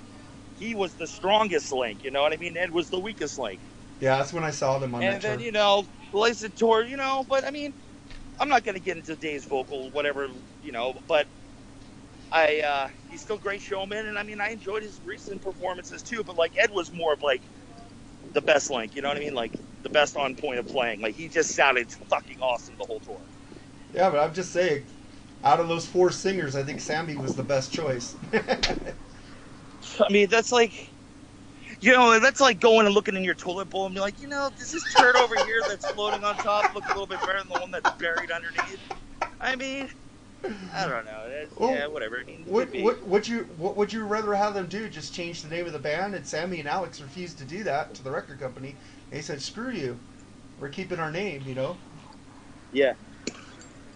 he 0.54 0.74
was 0.74 0.94
the 0.96 1.06
strongest 1.06 1.72
link. 1.72 2.02
You 2.04 2.10
know 2.10 2.22
what 2.22 2.32
I 2.32 2.36
mean? 2.38 2.56
Ed 2.56 2.70
was 2.70 2.90
the 2.90 3.00
weakest 3.00 3.38
link. 3.38 3.62
Yeah, 4.00 4.16
that's 4.18 4.32
when 4.32 4.44
I 4.44 4.50
saw 4.50 4.78
them 4.78 4.94
on 4.94 5.04
and 5.04 5.12
that 5.14 5.22
then 5.22 5.38
tour. 5.38 5.46
you 5.46 5.52
know, 5.52 5.86
Blazing 6.12 6.52
tour, 6.56 6.84
you 6.84 6.96
know. 6.96 7.24
But 7.28 7.44
I 7.44 7.50
mean, 7.50 7.74
I'm 8.38 8.48
not 8.48 8.64
going 8.64 8.74
to 8.76 8.80
get 8.80 8.96
into 8.96 9.16
Dave's 9.16 9.46
vocal, 9.46 9.90
whatever, 9.92 10.28
you 10.60 10.72
know. 10.72 11.00
But 11.08 11.28
I, 12.32 12.60
uh, 12.60 12.88
he's 13.08 13.22
still 13.22 13.36
a 13.36 13.40
great 13.40 13.60
showman, 13.60 14.06
and 14.06 14.18
I 14.18 14.22
mean, 14.22 14.40
I 14.40 14.50
enjoyed 14.50 14.82
his 14.82 15.00
recent 15.04 15.42
performances 15.42 16.02
too. 16.02 16.22
But 16.24 16.36
like 16.36 16.56
Ed 16.56 16.70
was 16.70 16.92
more 16.92 17.12
of 17.12 17.22
like 17.22 17.42
the 18.32 18.40
best 18.40 18.70
link. 18.70 18.94
You 18.94 19.02
know 19.02 19.08
what 19.08 19.16
I 19.16 19.20
mean? 19.20 19.34
Like 19.34 19.54
the 19.82 19.90
best 19.90 20.16
on 20.16 20.36
point 20.36 20.58
of 20.58 20.66
playing. 20.66 21.00
Like 21.00 21.14
he 21.14 21.28
just 21.28 21.54
sounded 21.54 21.90
fucking 21.90 22.40
awesome 22.40 22.76
the 22.78 22.84
whole 22.84 23.00
tour. 23.00 23.20
Yeah, 23.92 24.10
but 24.10 24.20
I'm 24.20 24.32
just 24.34 24.52
saying, 24.52 24.84
out 25.42 25.60
of 25.60 25.68
those 25.68 25.86
four 25.86 26.10
singers, 26.10 26.54
I 26.54 26.62
think 26.62 26.80
Sammy 26.80 27.16
was 27.16 27.34
the 27.34 27.42
best 27.42 27.72
choice. 27.72 28.16
I 28.32 30.12
mean, 30.12 30.28
that's 30.28 30.52
like, 30.52 30.94
you 31.80 31.92
know, 31.92 32.20
that's 32.20 32.40
like 32.40 32.60
going 32.60 32.86
and 32.86 32.94
looking 32.94 33.16
in 33.16 33.24
your 33.24 33.34
toilet 33.34 33.70
bowl 33.70 33.86
and 33.86 33.94
be 33.94 34.00
like, 34.00 34.20
you 34.20 34.28
know, 34.28 34.50
does 34.56 34.70
this 34.70 34.84
turd 34.94 35.16
over 35.16 35.36
here 35.44 35.62
that's 35.66 35.90
floating 35.90 36.24
on 36.24 36.36
top 36.36 36.74
look 36.74 36.84
a 36.86 36.92
little 36.92 37.06
bit 37.06 37.20
better 37.20 37.38
than 37.38 37.48
the 37.48 37.58
one 37.58 37.70
that's 37.70 37.90
buried 37.92 38.30
underneath? 38.30 38.80
I 39.40 39.56
mean, 39.56 39.88
I 40.74 40.86
don't 40.88 41.04
know. 41.04 41.24
It's, 41.28 41.54
Well, 41.56 41.70
yeah, 41.70 41.86
whatever. 41.86 42.20
I 42.20 42.24
mean, 42.24 42.44
what, 42.46 42.72
what 42.74 43.06
would 43.06 43.28
you 43.28 43.48
what 43.56 43.76
would 43.76 43.92
you 43.92 44.04
rather 44.04 44.34
have 44.34 44.54
them 44.54 44.66
do? 44.66 44.88
Just 44.88 45.14
change 45.14 45.42
the 45.42 45.48
name 45.48 45.66
of 45.66 45.72
the 45.72 45.78
band? 45.78 46.14
And 46.14 46.26
Sammy 46.26 46.60
and 46.60 46.68
Alex 46.68 47.00
refused 47.00 47.38
to 47.38 47.44
do 47.44 47.62
that 47.64 47.94
to 47.94 48.02
the 48.02 48.10
record 48.10 48.38
company. 48.40 48.76
They 49.10 49.20
said, 49.20 49.42
"Screw 49.42 49.70
you, 49.70 49.98
we're 50.58 50.68
keeping 50.68 50.98
our 50.98 51.10
name." 51.10 51.42
You 51.46 51.54
know. 51.54 51.76
Yeah. 52.72 52.94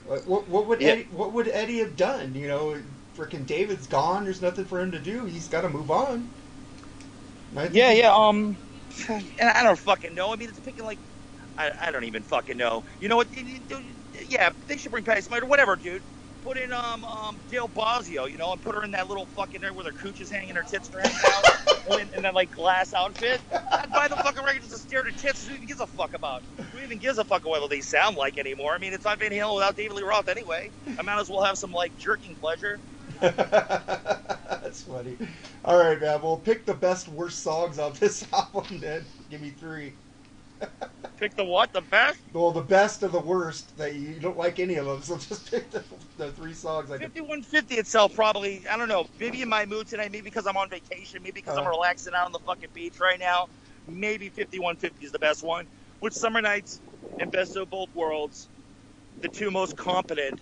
What, 0.04 0.26
what, 0.26 0.48
what 0.48 0.66
would 0.66 0.80
Yeah. 0.80 0.90
Eddie 0.92 1.08
What 1.10 1.32
would 1.32 1.48
Eddie 1.48 1.78
have 1.78 1.96
done? 1.96 2.34
You 2.34 2.48
know, 2.48 2.82
freaking 3.16 3.46
David's 3.46 3.86
gone. 3.86 4.24
There's 4.24 4.42
nothing 4.42 4.64
for 4.66 4.80
him 4.80 4.92
to 4.92 4.98
do. 4.98 5.24
He's 5.24 5.48
got 5.48 5.62
to 5.62 5.70
move 5.70 5.90
on. 5.90 6.28
And 7.56 7.74
Yeah, 7.74 7.92
yeah. 7.92 8.14
Um, 8.14 8.58
and 9.08 9.48
I 9.48 9.62
don't 9.62 9.78
fucking 9.78 10.14
know. 10.14 10.32
I 10.32 10.36
mean, 10.36 10.48
it's 10.48 10.60
picking 10.60 10.84
like, 10.84 11.00
I, 11.56 11.70
I 11.80 11.90
don't 11.90 12.04
even 12.04 12.22
fucking 12.22 12.56
know. 12.56 12.84
You 13.00 13.08
know 13.08 13.16
what? 13.16 13.34
you- 13.34 13.60
you- 13.68 13.82
Yeah, 14.28 14.50
they 14.66 14.76
should 14.76 14.92
bring 14.92 15.04
Patty 15.04 15.22
Smyth 15.22 15.42
or 15.42 15.46
whatever, 15.46 15.76
dude. 15.76 16.04
Put 16.44 16.58
in 16.58 16.72
um 16.74 17.04
um 17.06 17.40
Dale 17.48 17.68
Bozzio, 17.68 18.30
you 18.30 18.36
know, 18.36 18.52
and 18.52 18.62
put 18.62 18.74
her 18.76 18.84
in 18.84 18.92
that 18.92 19.08
little 19.08 19.26
fucking 19.26 19.62
there 19.62 19.74
where 19.74 19.86
her 19.86 19.92
cooch 19.92 20.20
is 20.20 20.30
hanging, 20.30 20.56
her 20.56 20.62
tits 20.62 20.90
are 20.94 21.00
hanging 21.00 21.16
out, 21.26 21.44
and, 21.90 22.00
in- 22.02 22.16
in 22.18 22.22
that 22.24 22.34
like 22.34 22.52
glass 22.52 22.92
outfit. 22.94 23.42
I'd 23.50 23.90
buy 23.90 24.08
the 24.08 24.16
fucking 24.16 24.44
record 24.44 24.60
just 24.60 24.72
to 24.74 24.78
stare 24.78 25.00
at 25.00 25.06
her 25.06 25.12
tits. 25.12 25.46
Who 25.46 25.54
even 25.54 25.66
gives 25.66 25.80
a 25.80 25.88
fuck 25.88 26.14
about? 26.14 26.46
Who 26.72 26.80
even 26.80 26.98
gives 26.98 27.18
a 27.18 27.24
fuck 27.24 27.46
what 27.46 27.70
they 27.70 27.80
sound 27.80 28.16
like 28.16 28.38
anymore? 28.38 28.74
I 28.74 28.78
mean, 28.78 28.92
it's 28.92 29.06
not 29.06 29.18
Van 29.20 29.32
Halen 29.32 29.54
without 29.56 29.74
David 29.76 29.94
Lee 29.96 30.02
Roth 30.04 30.28
anyway. 30.28 30.72
I 30.98 31.02
might 31.02 31.18
as 31.20 31.30
well 31.30 31.42
have 31.42 31.58
some 31.58 31.72
like 31.72 31.96
jerking 31.96 32.36
pleasure. 32.36 32.82
That's 33.20 34.82
funny. 34.82 35.18
All 35.64 35.78
right, 35.78 36.00
man. 36.00 36.22
Well, 36.22 36.38
pick 36.38 36.66
the 36.66 36.74
best 36.74 37.08
worst 37.08 37.40
songs 37.40 37.78
off 37.78 38.00
this 38.00 38.26
album. 38.34 38.80
Then 38.80 39.06
give 39.30 39.40
me 39.40 39.50
three. 39.50 39.98
Pick 41.16 41.34
the 41.36 41.44
what? 41.44 41.72
The 41.72 41.82
best? 41.82 42.20
Well, 42.32 42.50
the 42.50 42.62
best 42.62 43.02
of 43.02 43.12
the 43.12 43.20
worst 43.20 43.76
that 43.78 43.94
you 43.94 44.18
don't 44.18 44.36
like 44.36 44.58
any 44.58 44.74
of 44.76 44.86
them. 44.86 45.02
So 45.02 45.16
just 45.18 45.50
pick 45.50 45.70
the, 45.70 45.84
the 46.16 46.32
three 46.32 46.52
songs. 46.54 46.90
I 46.90 46.98
5150 46.98 47.74
itself 47.76 48.14
probably 48.14 48.66
I 48.68 48.76
don't 48.76 48.88
know 48.88 49.06
maybe 49.18 49.42
in 49.42 49.48
my 49.48 49.66
mood 49.66 49.88
tonight 49.88 50.12
maybe 50.12 50.22
because 50.24 50.46
I'm 50.46 50.56
on 50.56 50.68
vacation 50.70 51.22
maybe 51.22 51.32
because 51.40 51.56
I'm 51.56 51.64
Uh-huh. 51.64 51.70
relaxing 51.70 52.14
out 52.14 52.26
on 52.26 52.32
the 52.32 52.38
fucking 52.40 52.70
beach 52.72 53.00
right 53.00 53.18
now 53.18 53.48
maybe 53.86 54.28
5150 54.28 55.04
is 55.04 55.12
the 55.12 55.18
best 55.18 55.42
one 55.42 55.66
with 56.00 56.14
Summer 56.14 56.40
Nights 56.40 56.80
and 57.18 57.30
Best 57.30 57.56
of 57.56 57.68
Both 57.70 57.94
Worlds 57.94 58.50
the 59.20 59.28
two 59.28 59.50
most 59.50 59.76
competent 59.76 60.40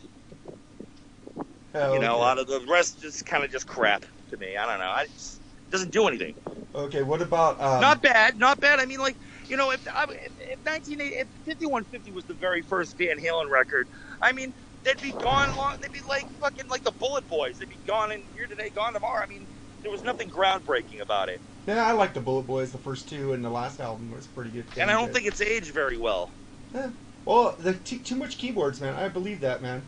Oh, 1.75 1.81
you 1.93 1.99
know 1.99 2.23
okay. 2.23 2.23
out 2.23 2.39
of 2.39 2.47
the 2.47 2.61
rest 2.69 3.01
just 3.01 3.25
kind 3.27 3.45
of 3.45 3.51
just 3.51 3.67
crap 3.67 4.05
to 4.29 4.37
me 4.37 4.57
I 4.57 4.67
don't 4.67 4.79
know 4.79 4.91
I 4.91 5.07
just 5.07 5.43
doesn't 5.71 5.91
do 5.93 6.07
anything 6.09 6.35
Okay, 6.75 7.03
what 7.03 7.23
about 7.23 7.61
um, 7.61 7.81
not 7.81 8.03
bad 8.03 8.39
not 8.39 8.61
bad 8.61 8.79
I 8.81 8.87
mean 8.87 9.01
like 9.01 9.19
you 9.53 9.59
know 9.59 9.71
if 9.71 9.87
if, 9.87 10.33
if 10.39 10.61
1980 10.65 11.15
if 11.15 11.29
5150 11.45 12.11
was 12.13 12.25
the 12.25 12.35
very 12.35 12.63
first 12.63 12.97
Van 12.97 13.19
Halen 13.19 13.51
record 13.51 13.87
I 14.23 14.33
mean 14.33 14.55
they'd 14.83 15.01
be 15.01 15.13
gone 15.13 15.55
long 15.55 15.75
they'd 15.81 15.93
be 15.93 16.01
like 16.09 16.27
fucking 16.41 16.69
like 16.71 16.83
the 16.83 16.93
Bullet 16.93 17.29
Boys 17.29 17.59
they'd 17.59 17.69
be 17.69 17.79
gone 17.87 18.11
in 18.13 18.25
here 18.33 18.47
today 18.47 18.71
gone 18.75 18.95
tomorrow 18.95 19.23
I 19.23 19.29
mean 19.29 19.47
there 19.83 19.91
was 19.93 20.03
nothing 20.03 20.31
groundbreaking 20.31 21.03
about 21.03 21.29
it 21.29 21.43
Yeah, 21.67 21.85
I 21.87 21.93
like 21.93 22.15
the 22.15 22.21
Bullet 22.21 22.45
Boys. 22.45 22.73
The 22.73 22.79
first 22.79 23.09
two 23.11 23.35
and 23.35 23.45
the 23.45 23.51
last 23.51 23.79
album 23.79 24.11
was 24.11 24.27
pretty 24.27 24.51
good. 24.51 24.65
and 24.79 24.91
I 24.91 24.95
don't 24.95 25.13
think 25.13 25.27
it's 25.27 25.43
aged 25.43 25.75
very 25.75 25.99
well 25.99 26.33
Yeah. 26.73 26.91
Well, 27.27 27.55
the 27.59 27.75
t- 27.75 27.99
too 28.01 28.17
much 28.17 28.39
keyboards, 28.39 28.81
man. 28.81 28.95
I 28.95 29.09
believe 29.09 29.41
that, 29.43 29.63
man. 29.63 29.83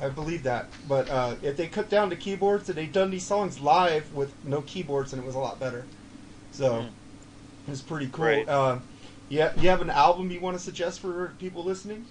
I 0.00 0.08
believe 0.08 0.42
that. 0.42 0.70
But 0.88 1.08
uh, 1.08 1.36
if 1.42 1.56
they 1.56 1.68
cut 1.68 1.88
down 1.88 2.08
the 2.08 2.16
keyboards 2.16 2.68
and 2.68 2.76
they 2.76 2.86
done 2.86 3.10
these 3.10 3.26
songs 3.26 3.60
live 3.60 4.12
with 4.12 4.34
no 4.44 4.62
keyboards, 4.62 5.12
and 5.12 5.22
it 5.22 5.26
was 5.26 5.34
a 5.34 5.38
lot 5.38 5.60
better. 5.60 5.86
So 6.50 6.72
Mhm. 6.72 6.90
It 7.66 7.70
was 7.70 7.82
pretty 7.82 8.08
cool. 8.12 8.24
Right. 8.24 8.48
Uh, 8.48 8.78
yeah, 9.28 9.52
you 9.58 9.68
have 9.68 9.82
an 9.82 9.90
album 9.90 10.30
you 10.30 10.40
want 10.40 10.56
to 10.56 10.62
suggest 10.62 11.00
for 11.00 11.34
people 11.38 11.64
listening? 11.64 12.06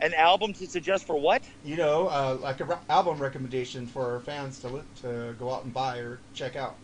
an 0.00 0.14
album 0.14 0.52
to 0.54 0.66
suggest 0.66 1.06
for 1.06 1.18
what 1.18 1.44
You 1.62 1.76
know, 1.76 2.08
uh, 2.08 2.38
like 2.40 2.60
a 2.60 2.64
re- 2.64 2.76
album 2.88 3.18
recommendation 3.18 3.86
for 3.86 4.12
our 4.12 4.20
fans 4.20 4.58
to 4.60 4.68
li- 4.68 4.82
to 5.02 5.34
go 5.38 5.52
out 5.52 5.64
and 5.64 5.72
buy 5.72 5.98
or 5.98 6.20
check 6.34 6.56
out. 6.56 6.76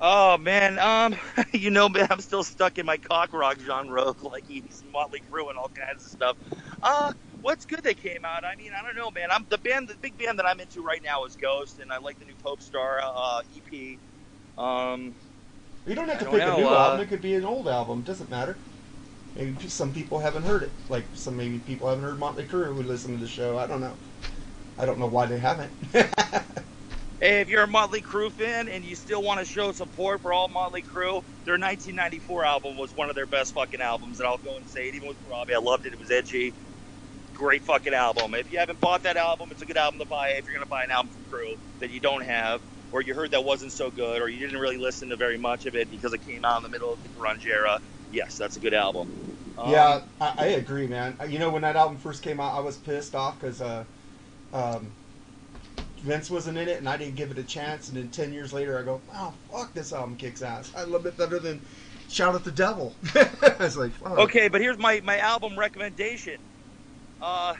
Oh 0.00 0.36
man, 0.36 0.78
um, 0.78 1.16
you 1.52 1.70
know, 1.70 1.88
man, 1.88 2.08
I'm 2.10 2.20
still 2.20 2.44
stuck 2.44 2.78
in 2.78 2.84
my 2.84 2.98
cock 2.98 3.32
rock 3.32 3.58
genre, 3.64 4.14
like 4.22 4.46
he's 4.46 4.84
Motley 4.92 5.22
Crue 5.30 5.48
and 5.48 5.56
all 5.56 5.70
kinds 5.70 6.04
of 6.04 6.10
stuff. 6.10 6.36
Uh, 6.82 7.12
what's 7.40 7.64
good 7.64 7.82
that 7.84 7.96
came 7.96 8.24
out? 8.24 8.44
I 8.44 8.56
mean, 8.56 8.72
I 8.78 8.82
don't 8.82 8.96
know, 8.96 9.10
man. 9.10 9.28
I'm 9.30 9.46
the 9.48 9.58
band, 9.58 9.88
the 9.88 9.96
big 9.96 10.18
band 10.18 10.38
that 10.38 10.46
I'm 10.46 10.60
into 10.60 10.82
right 10.82 11.00
now 11.02 11.24
is 11.24 11.36
Ghost, 11.36 11.78
and 11.78 11.90
I 11.90 11.98
like 11.98 12.18
the 12.18 12.26
new 12.26 12.34
Popestar 12.34 12.98
uh, 13.02 13.40
EP. 13.56 13.98
Um, 14.56 15.16
You 15.86 15.94
don't 15.94 16.08
have 16.08 16.18
to 16.20 16.26
I 16.26 16.30
pick 16.30 16.46
don't 16.46 16.48
a 16.48 16.52
new 16.52 16.66
uh, 16.66 16.74
album. 16.74 17.00
It 17.00 17.08
could 17.08 17.20
be 17.22 17.34
an 17.34 17.44
old 17.44 17.68
album. 17.68 18.02
Doesn't 18.02 18.30
matter. 18.30 18.56
Maybe 19.34 19.68
some 19.68 19.92
people 19.92 20.20
haven't 20.20 20.44
heard 20.44 20.62
it. 20.62 20.72
Like 20.88 21.06
some 21.14 21.36
maybe 21.36 21.58
people 21.60 21.88
haven't 21.88 22.04
heard 22.04 22.18
Motley 22.18 22.44
Crue 22.46 22.74
who 22.74 22.82
listen 22.82 23.12
to 23.14 23.20
the 23.20 23.28
show. 23.28 23.58
I 23.58 23.66
don't 23.66 23.80
know. 23.80 23.96
I 24.78 24.86
don't 24.86 24.98
know 24.98 25.06
why 25.08 25.26
they 25.26 25.38
haven't. 25.38 25.72
hey, 27.20 27.40
if 27.40 27.48
you're 27.48 27.62
a 27.64 27.68
Motley 27.68 28.02
Crue 28.02 28.32
fan 28.32 28.68
and 28.68 28.84
you 28.84 28.94
still 28.96 29.22
want 29.22 29.40
to 29.40 29.44
show 29.46 29.72
support 29.72 30.20
for 30.22 30.32
all 30.32 30.48
Motley 30.48 30.82
Crue, 30.82 31.22
their 31.44 31.58
1994 31.58 32.44
album 32.44 32.76
was 32.76 32.92
one 32.94 33.08
of 33.08 33.14
their 33.14 33.26
best 33.26 33.54
fucking 33.54 33.80
albums, 33.80 34.20
and 34.20 34.26
I'll 34.28 34.38
go 34.38 34.56
and 34.56 34.68
say 34.68 34.88
it. 34.88 34.94
Even 34.94 35.08
with 35.08 35.18
Robbie, 35.28 35.54
I 35.54 35.58
loved 35.58 35.86
it. 35.86 35.92
It 35.92 35.98
was 35.98 36.10
edgy. 36.10 36.54
Great 37.34 37.64
fucking 37.64 37.94
album. 37.94 38.34
If 38.34 38.50
you 38.50 38.58
haven't 38.58 38.80
bought 38.80 39.04
that 39.04 39.16
album, 39.16 39.50
it's 39.52 39.62
a 39.62 39.66
good 39.66 39.78
album 39.78 40.00
to 40.00 40.06
buy. 40.06 40.30
If 40.30 40.46
you're 40.46 40.56
gonna 40.56 40.66
buy 40.66 40.84
an 40.84 40.90
album 40.92 41.10
from 41.12 41.24
Crue 41.24 41.56
that 41.80 41.90
you 41.90 42.00
don't 42.00 42.22
have, 42.24 42.62
or 42.94 43.02
you 43.02 43.14
heard 43.14 43.32
that 43.32 43.44
wasn't 43.44 43.72
so 43.72 43.90
good, 43.90 44.22
or 44.22 44.28
you 44.28 44.38
didn't 44.40 44.60
really 44.60 44.78
listen 44.78 45.08
to 45.10 45.16
very 45.16 45.36
much 45.38 45.66
of 45.66 45.74
it 45.74 45.90
because 45.90 46.14
it 46.14 46.22
came 46.22 46.44
out 46.44 46.58
in 46.58 46.62
the 46.62 46.70
middle 46.70 46.92
of 46.94 47.02
the 47.02 47.10
grunge 47.10 47.44
era, 47.44 47.80
yes, 48.10 48.36
that's 48.38 48.56
a 48.56 48.60
good 48.60 48.74
album. 48.74 49.10
Um, 49.58 49.96
yeah, 49.96 50.02
I, 50.20 50.34
I 50.38 50.46
agree, 50.46 50.86
man. 50.86 51.16
Uh, 51.20 51.24
You 51.24 51.38
know, 51.38 51.50
when 51.50 51.62
that 51.62 51.76
album 51.76 51.98
first 51.98 52.22
came 52.22 52.40
out, 52.40 52.54
I 52.54 52.60
was 52.60 52.76
pissed 52.78 53.14
off 53.14 53.40
because 53.40 53.60
uh, 53.60 53.84
um, 54.52 54.96
Vince 56.02 56.30
wasn't 56.30 56.58
in 56.58 56.68
it, 56.68 56.78
and 56.78 56.88
I 56.88 56.96
didn't 56.96 57.16
give 57.16 57.30
it 57.30 57.38
a 57.38 57.44
chance. 57.44 57.88
And 57.88 57.96
then 57.96 58.10
ten 58.10 58.32
years 58.32 58.52
later, 58.52 58.78
I 58.78 58.82
go, 58.82 59.02
"Oh, 59.12 59.34
fuck, 59.50 59.74
this 59.74 59.92
album 59.92 60.16
kicks 60.16 60.42
ass. 60.42 60.72
I 60.74 60.84
love 60.84 61.06
it 61.06 61.16
better 61.16 61.38
than 61.40 61.64
Shout 62.08 62.34
at 62.34 62.44
the 62.44 62.52
Devil." 62.52 62.96
I 63.14 63.56
was 63.58 63.76
like, 63.76 63.92
fuck. 63.92 64.18
Okay, 64.18 64.48
but 64.48 64.60
here's 64.60 64.78
my, 64.78 65.00
my 65.00 65.18
album 65.18 65.58
recommendation. 65.58 66.36
Uh, 67.20 67.54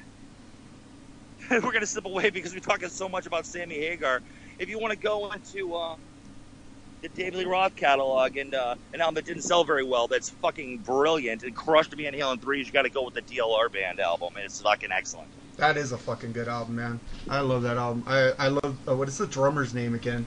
we're 1.50 1.72
gonna 1.72 1.86
slip 1.86 2.04
away 2.04 2.30
because 2.30 2.52
we're 2.54 2.60
talking 2.60 2.88
so 2.88 3.08
much 3.08 3.26
about 3.26 3.46
Sammy 3.46 3.76
Hagar. 3.76 4.22
If 4.58 4.68
you 4.68 4.78
want 4.78 4.92
to 4.92 4.98
go 4.98 5.30
into 5.32 5.74
uh, 5.74 5.96
the 7.02 7.08
David 7.08 7.34
Lee 7.34 7.44
Roth 7.44 7.76
catalog 7.76 8.36
and 8.36 8.54
uh, 8.54 8.76
an 8.92 9.00
album 9.00 9.16
that 9.16 9.26
didn't 9.26 9.42
sell 9.42 9.64
very 9.64 9.84
well, 9.84 10.06
that's 10.08 10.30
fucking 10.30 10.78
brilliant 10.78 11.42
and 11.42 11.54
crushed 11.54 11.94
Van 11.94 12.12
Halen 12.12 12.40
threes, 12.40 12.66
you 12.66 12.72
got 12.72 12.82
to 12.82 12.90
go 12.90 13.04
with 13.04 13.14
the 13.14 13.22
DLR 13.22 13.72
Band 13.72 14.00
album. 14.00 14.36
And 14.36 14.44
it's 14.44 14.60
fucking 14.60 14.90
excellent. 14.92 15.28
That 15.56 15.76
is 15.76 15.92
a 15.92 15.98
fucking 15.98 16.32
good 16.32 16.48
album, 16.48 16.76
man. 16.76 17.00
I 17.28 17.40
love 17.40 17.62
that 17.62 17.76
album. 17.76 18.04
I 18.06 18.32
I 18.38 18.48
love 18.48 18.76
uh, 18.88 18.96
what 18.96 19.08
is 19.08 19.18
the 19.18 19.26
drummer's 19.26 19.72
name 19.72 19.94
again? 19.94 20.26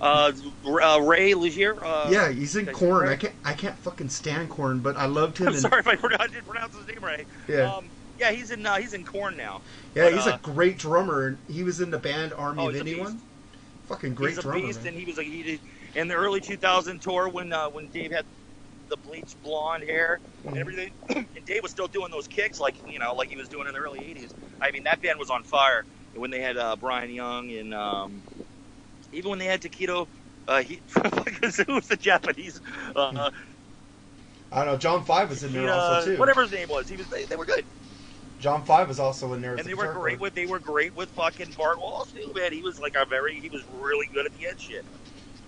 Uh, 0.00 0.32
uh, 0.64 1.00
Ray 1.02 1.32
Luzier. 1.32 1.78
Uh, 1.82 2.08
yeah, 2.10 2.30
he's 2.30 2.56
in 2.56 2.66
Korn. 2.66 3.08
I 3.08 3.16
can't. 3.16 3.34
I 3.44 3.52
can't 3.52 3.76
fucking 3.76 4.08
stand 4.08 4.48
Korn, 4.48 4.80
but 4.80 4.96
I 4.96 5.06
loved 5.06 5.38
him. 5.38 5.48
I'm 5.48 5.54
in, 5.54 5.60
sorry 5.60 5.80
if 5.80 5.86
I 5.86 6.26
didn't 6.26 6.46
pronounce 6.46 6.74
his 6.74 6.86
name 6.86 7.00
right. 7.02 7.26
Yeah. 7.48 7.74
Um, 7.74 7.90
yeah, 8.22 8.30
he's 8.30 8.50
in 8.50 8.64
uh, 8.64 8.76
he's 8.76 8.94
in 8.94 9.04
Korn 9.04 9.36
now. 9.36 9.60
Yeah, 9.94 10.04
but, 10.04 10.14
he's 10.14 10.26
uh, 10.26 10.38
a 10.44 10.52
great 10.52 10.78
drummer. 10.78 11.26
and 11.26 11.38
He 11.48 11.64
was 11.64 11.80
in 11.80 11.90
the 11.90 11.98
band 11.98 12.32
Army 12.32 12.62
Oh, 12.64 12.68
of 12.68 12.74
Anyone. 12.76 13.20
Fucking 13.86 14.14
great 14.14 14.30
he's 14.30 14.38
a 14.38 14.42
drummer. 14.42 14.66
beast, 14.66 14.86
and 14.86 14.96
he 14.96 15.04
was 15.04 15.16
like 15.16 15.26
he 15.26 15.42
did 15.42 15.60
in 15.96 16.08
the 16.08 16.14
early 16.14 16.40
2000 16.40 17.00
tour 17.00 17.28
when 17.28 17.52
uh, 17.52 17.68
when 17.68 17.88
Dave 17.88 18.12
had 18.12 18.24
the 18.88 18.96
bleached 18.98 19.40
blonde 19.42 19.82
hair 19.84 20.20
and 20.46 20.56
Mhm. 20.56 20.60
everything, 20.60 20.90
and 21.08 21.44
Dave 21.44 21.62
was 21.62 21.72
still 21.72 21.88
doing 21.88 22.10
those 22.10 22.28
kicks 22.28 22.60
like 22.60 22.76
you 22.86 22.98
know 22.98 23.14
like 23.14 23.28
he 23.28 23.36
was 23.36 23.48
doing 23.48 23.66
in 23.66 23.74
the 23.74 23.80
early 23.80 24.00
80s. 24.00 24.34
I 24.60 24.70
mean 24.70 24.84
that 24.84 25.00
band 25.02 25.18
was 25.18 25.30
on 25.30 25.42
fire 25.42 25.84
when 26.14 26.30
they 26.30 26.40
had 26.40 26.56
uh, 26.56 26.76
Brian 26.76 27.10
Young 27.10 27.50
and 27.50 27.74
um, 27.74 28.22
even 29.12 29.30
when 29.30 29.38
they 29.38 29.46
had 29.46 29.60
Taquito. 29.60 30.08
Uh, 30.48 30.60
he 30.62 30.80
who 30.94 31.74
was 31.74 31.86
the 31.86 31.96
Japanese? 31.96 32.60
Uh, 32.96 33.30
I 34.50 34.64
don't 34.64 34.74
know. 34.74 34.76
John 34.76 35.04
Five 35.04 35.30
was 35.30 35.44
in 35.44 35.52
there 35.52 35.70
uh, 35.70 35.74
also 35.74 36.04
too. 36.04 36.16
whatever 36.18 36.42
his 36.42 36.52
name 36.52 36.68
was. 36.68 36.88
He 36.88 36.96
was 36.96 37.06
they, 37.08 37.24
they 37.24 37.36
were 37.36 37.46
good. 37.46 37.64
John 38.42 38.64
Five 38.64 38.88
was 38.88 38.98
also 38.98 39.32
in 39.34 39.40
there. 39.40 39.54
and 39.56 39.66
they 39.66 39.74
were 39.74 39.86
great 39.86 40.18
with 40.20 40.34
they 40.34 40.46
were 40.46 40.58
great 40.58 40.94
with 40.96 41.10
fucking 41.10 41.52
Bart 41.56 41.78
Walsh 41.78 42.12
too, 42.12 42.32
man. 42.34 42.52
He 42.52 42.62
was 42.62 42.80
like 42.80 42.94
a 42.96 43.06
very 43.06 43.40
he 43.40 43.48
was 43.48 43.64
really 43.70 44.08
good 44.12 44.26
at 44.26 44.32
the 44.32 44.48
end 44.48 44.60
shit. 44.60 44.84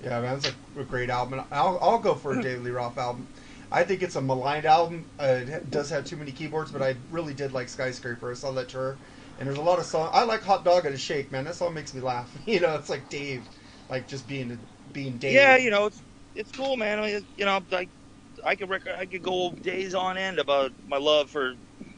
Yeah, 0.02 0.20
man, 0.20 0.36
it's 0.36 0.46
a, 0.46 0.80
a 0.80 0.84
great 0.84 1.10
album. 1.10 1.40
And 1.40 1.46
I'll, 1.50 1.78
I'll 1.80 1.98
go 1.98 2.14
for 2.14 2.32
a 2.32 2.42
David 2.42 2.64
Lee 2.64 2.70
Roth 2.70 2.98
album. 2.98 3.28
I 3.72 3.84
think 3.84 4.02
it's 4.02 4.16
a 4.16 4.22
maligned 4.22 4.66
album. 4.66 5.06
Uh, 5.18 5.40
it 5.46 5.70
does 5.70 5.90
have 5.90 6.04
too 6.04 6.16
many 6.16 6.32
keyboards, 6.32 6.70
but 6.70 6.82
I 6.82 6.96
really 7.10 7.34
did 7.34 7.52
like 7.52 7.68
Skyscraper. 7.68 8.30
I 8.30 8.34
saw 8.34 8.52
that 8.52 8.68
tour, 8.68 8.98
and 9.38 9.48
there's 9.48 9.58
a 9.58 9.62
lot 9.62 9.78
of 9.78 9.84
songs. 9.86 10.10
I 10.12 10.24
like 10.24 10.42
Hot 10.42 10.64
Dog 10.64 10.86
at 10.86 10.92
a 10.92 10.98
Shake, 10.98 11.32
man. 11.32 11.44
That 11.44 11.56
song 11.56 11.74
makes 11.74 11.94
me 11.94 12.00
laugh. 12.00 12.36
You 12.46 12.60
know, 12.60 12.74
it's 12.76 12.88
like 12.90 13.08
Dave, 13.08 13.48
like 13.88 14.06
just 14.06 14.28
being 14.28 14.60
being 14.92 15.18
Dave. 15.18 15.34
Yeah, 15.34 15.56
you 15.56 15.70
know, 15.70 15.86
it's 15.86 16.02
it's 16.34 16.52
cool, 16.52 16.76
man. 16.76 16.98
I 16.98 17.02
mean, 17.02 17.26
you 17.36 17.44
know, 17.44 17.64
like 17.70 17.90
I 18.44 18.54
could 18.54 18.68
rec- 18.68 18.86
I 18.86 19.06
could 19.06 19.22
go 19.22 19.52
days 19.52 19.94
on 19.94 20.16
end 20.18 20.38
about 20.38 20.72
my 20.86 20.98
love 20.98 21.30
for 21.30 21.54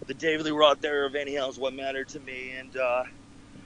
the 0.07 0.14
David 0.14 0.47
Lee 0.47 0.53
Roth 0.53 0.85
era 0.85 1.07
of 1.07 1.12
Van 1.12 1.27
Halen's 1.27 1.59
what 1.59 1.75
mattered 1.75 2.09
to 2.09 2.21
me, 2.21 2.53
and 2.59 2.77
uh, 2.77 3.05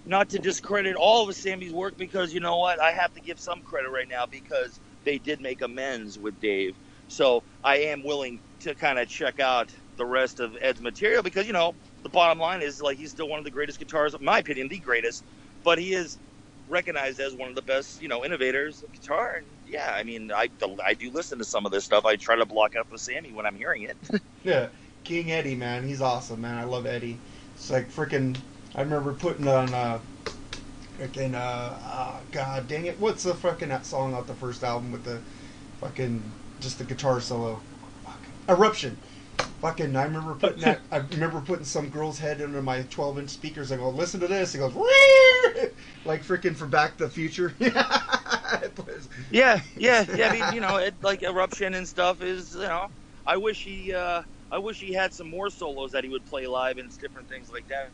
not 0.06 0.30
to 0.30 0.38
discredit 0.38 0.96
all 0.96 1.28
of 1.28 1.34
Sammy's 1.34 1.72
work 1.72 1.96
because 1.96 2.32
you 2.32 2.40
know 2.40 2.56
what, 2.56 2.80
I 2.80 2.92
have 2.92 3.12
to 3.14 3.20
give 3.20 3.38
some 3.38 3.62
credit 3.62 3.90
right 3.90 4.08
now 4.08 4.26
because 4.26 4.80
they 5.04 5.18
did 5.18 5.40
make 5.40 5.62
amends 5.62 6.18
with 6.18 6.40
Dave. 6.40 6.76
So 7.08 7.42
I 7.64 7.76
am 7.78 8.02
willing 8.02 8.40
to 8.60 8.74
kind 8.74 8.98
of 8.98 9.08
check 9.08 9.40
out 9.40 9.74
the 9.96 10.06
rest 10.06 10.40
of 10.40 10.56
Ed's 10.60 10.80
material 10.80 11.22
because 11.22 11.46
you 11.46 11.52
know 11.52 11.74
the 12.02 12.08
bottom 12.08 12.38
line 12.38 12.62
is 12.62 12.80
like 12.80 12.96
he's 12.96 13.10
still 13.10 13.28
one 13.28 13.38
of 13.38 13.44
the 13.44 13.50
greatest 13.50 13.80
guitarists, 13.80 14.18
in 14.18 14.24
my 14.24 14.38
opinion, 14.38 14.68
the 14.68 14.78
greatest. 14.78 15.24
But 15.62 15.78
he 15.78 15.92
is 15.92 16.18
recognized 16.68 17.20
as 17.20 17.34
one 17.34 17.48
of 17.50 17.54
the 17.54 17.62
best, 17.62 18.00
you 18.00 18.08
know, 18.08 18.24
innovators 18.24 18.82
of 18.82 18.92
guitar. 18.92 19.34
And 19.38 19.46
yeah, 19.66 19.92
I 19.94 20.04
mean, 20.04 20.32
I 20.32 20.48
I 20.84 20.94
do 20.94 21.10
listen 21.10 21.38
to 21.38 21.44
some 21.44 21.66
of 21.66 21.72
this 21.72 21.84
stuff. 21.84 22.06
I 22.06 22.16
try 22.16 22.36
to 22.36 22.46
block 22.46 22.76
out 22.76 22.88
the 22.90 22.98
Sammy 22.98 23.32
when 23.32 23.44
I'm 23.46 23.56
hearing 23.56 23.82
it. 23.82 23.96
Yeah, 24.42 24.68
King 25.04 25.32
Eddie, 25.32 25.54
man, 25.54 25.86
he's 25.86 26.00
awesome, 26.00 26.40
man. 26.42 26.58
I 26.58 26.64
love 26.64 26.86
Eddie. 26.86 27.18
It's 27.54 27.70
like 27.70 27.90
freaking. 27.90 28.36
I 28.74 28.82
remember 28.82 29.12
putting 29.12 29.48
on 29.48 29.72
uh, 29.74 29.98
freaking 30.98 31.34
uh, 31.34 31.74
oh, 31.82 32.20
God 32.30 32.68
dang 32.68 32.86
it, 32.86 33.00
what's 33.00 33.22
the 33.22 33.34
fucking 33.34 33.70
song 33.82 34.14
off 34.14 34.26
the 34.26 34.34
first 34.34 34.62
album 34.62 34.92
with 34.92 35.04
the 35.04 35.20
fucking 35.80 36.22
just 36.60 36.78
the 36.78 36.84
guitar 36.84 37.20
solo, 37.20 37.60
Fuck. 38.04 38.20
Eruption. 38.48 38.96
Fucking, 39.62 39.94
I 39.96 40.04
remember 40.04 40.34
putting 40.34 40.60
that. 40.60 40.80
I 40.90 40.98
remember 40.98 41.40
putting 41.40 41.64
some 41.64 41.90
girl's 41.90 42.18
head 42.18 42.40
into 42.40 42.62
my 42.62 42.82
12-inch 42.84 43.28
speakers. 43.30 43.72
I 43.72 43.76
go, 43.76 43.90
listen 43.90 44.20
to 44.20 44.26
this. 44.26 44.52
He 44.52 44.58
goes, 44.58 44.74
"Wee!" 44.74 45.68
like 46.04 46.22
freaking 46.22 46.56
from 46.56 46.70
Back 46.70 46.96
to 46.98 47.04
the 47.04 47.10
Future. 47.10 47.54
Yeah, 49.30 49.60
yeah, 49.76 50.04
yeah. 50.14 50.28
I 50.28 50.32
mean, 50.32 50.54
you 50.54 50.60
know, 50.60 50.76
it, 50.76 50.94
like 51.02 51.22
eruption 51.22 51.74
and 51.74 51.86
stuff 51.86 52.20
is, 52.20 52.54
you 52.54 52.62
know, 52.62 52.88
I 53.26 53.36
wish 53.36 53.62
he, 53.62 53.94
uh, 53.94 54.22
I 54.50 54.58
wish 54.58 54.80
he 54.80 54.92
had 54.92 55.12
some 55.12 55.30
more 55.30 55.50
solos 55.50 55.92
that 55.92 56.04
he 56.04 56.10
would 56.10 56.24
play 56.26 56.46
live 56.46 56.78
and 56.78 56.96
different 56.98 57.28
things 57.28 57.52
like 57.52 57.68
that. 57.68 57.90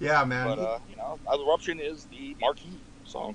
yeah, 0.00 0.24
man. 0.24 0.46
But 0.46 0.58
uh, 0.58 0.78
you 0.88 0.96
know, 0.96 1.18
eruption 1.32 1.80
is 1.80 2.06
the 2.06 2.36
marquee 2.40 2.80
song. 3.04 3.34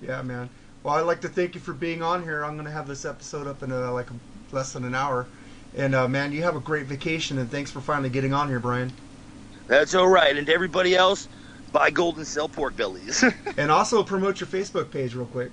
Yeah, 0.00 0.22
man. 0.22 0.50
Well, 0.82 0.94
I'd 0.94 1.02
like 1.02 1.22
to 1.22 1.28
thank 1.28 1.54
you 1.54 1.60
for 1.60 1.72
being 1.72 2.02
on 2.02 2.22
here. 2.22 2.44
I'm 2.44 2.54
going 2.54 2.66
to 2.66 2.72
have 2.72 2.86
this 2.86 3.04
episode 3.04 3.46
up 3.46 3.62
in 3.62 3.72
uh, 3.72 3.92
like 3.92 4.08
less 4.52 4.72
than 4.72 4.84
an 4.84 4.94
hour. 4.94 5.26
And 5.76 5.94
uh, 5.94 6.06
man, 6.08 6.32
you 6.32 6.42
have 6.42 6.56
a 6.56 6.60
great 6.60 6.86
vacation, 6.86 7.38
and 7.38 7.50
thanks 7.50 7.70
for 7.70 7.80
finally 7.80 8.10
getting 8.10 8.34
on 8.34 8.48
here, 8.48 8.60
Brian. 8.60 8.92
That's 9.66 9.94
all 9.94 10.08
right. 10.08 10.36
And 10.36 10.46
to 10.46 10.52
everybody 10.52 10.94
else, 10.94 11.28
buy 11.72 11.90
Golden 11.90 12.24
Cell 12.24 12.48
pork 12.48 12.76
bellies. 12.76 13.24
And 13.56 13.70
also 13.70 14.02
promote 14.02 14.40
your 14.40 14.48
Facebook 14.48 14.90
page 14.90 15.14
real 15.14 15.26
quick. 15.26 15.50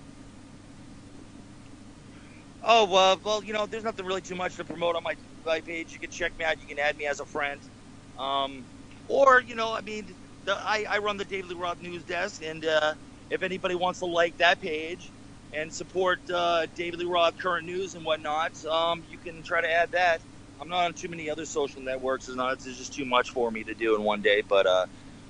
Oh 2.62 2.86
well, 2.86 3.20
well, 3.24 3.44
you 3.44 3.54
know, 3.54 3.68
there's 3.68 3.86
nothing 3.86 4.06
really 4.06 4.22
too 4.22 4.36
much 4.36 4.58
to 4.58 4.66
promote 4.66 4.98
on 4.98 5.04
my 5.04 5.16
my 5.46 5.62
page. 5.62 5.94
You 5.94 6.00
can 6.00 6.12
check 6.12 6.38
me 6.38 6.46
out. 6.46 6.60
You 6.60 6.68
can 6.68 6.80
add 6.80 6.98
me 6.98 7.06
as 7.08 7.22
a 7.22 7.26
friend, 7.26 7.62
um, 8.18 8.68
or 9.08 9.42
you 9.42 9.56
know, 9.56 9.74
I 9.74 9.82
mean, 9.82 10.16
the, 10.44 10.54
I 10.66 10.86
I 10.90 10.98
run 11.00 11.18
the 11.18 11.26
David 11.26 11.52
Lee 11.52 11.56
Roth 11.56 11.80
news 11.82 12.04
desk, 12.04 12.44
and 12.44 12.66
uh, 12.66 12.96
if 13.30 13.44
anybody 13.44 13.76
wants 13.76 14.00
to 14.02 14.08
like 14.08 14.38
that 14.38 14.60
page 14.60 15.14
and 15.54 15.74
support 15.74 16.20
uh, 16.30 16.68
David 16.76 17.00
Lee 17.00 17.06
Roth 17.06 17.38
current 17.38 17.66
news 17.66 17.96
and 17.96 18.06
whatnot, 18.06 18.64
um, 18.66 19.06
you 19.08 19.18
can 19.18 19.42
try 19.44 19.62
to 19.62 19.72
add 19.72 19.94
that. 19.94 20.22
I'm 20.60 20.68
not 20.68 20.86
on 20.86 20.94
too 20.94 21.08
many 21.08 21.30
other 21.30 21.46
social 21.46 21.82
networks. 21.82 22.28
It's 22.28 22.36
not. 22.36 22.54
It's 22.54 22.66
just 22.78 22.94
too 22.94 23.06
much 23.06 23.32
for 23.32 23.52
me 23.52 23.64
to 23.64 23.74
do 23.74 23.96
in 23.96 24.04
one 24.04 24.22
day. 24.22 24.44
But 24.48 24.68
uh, 24.68 24.88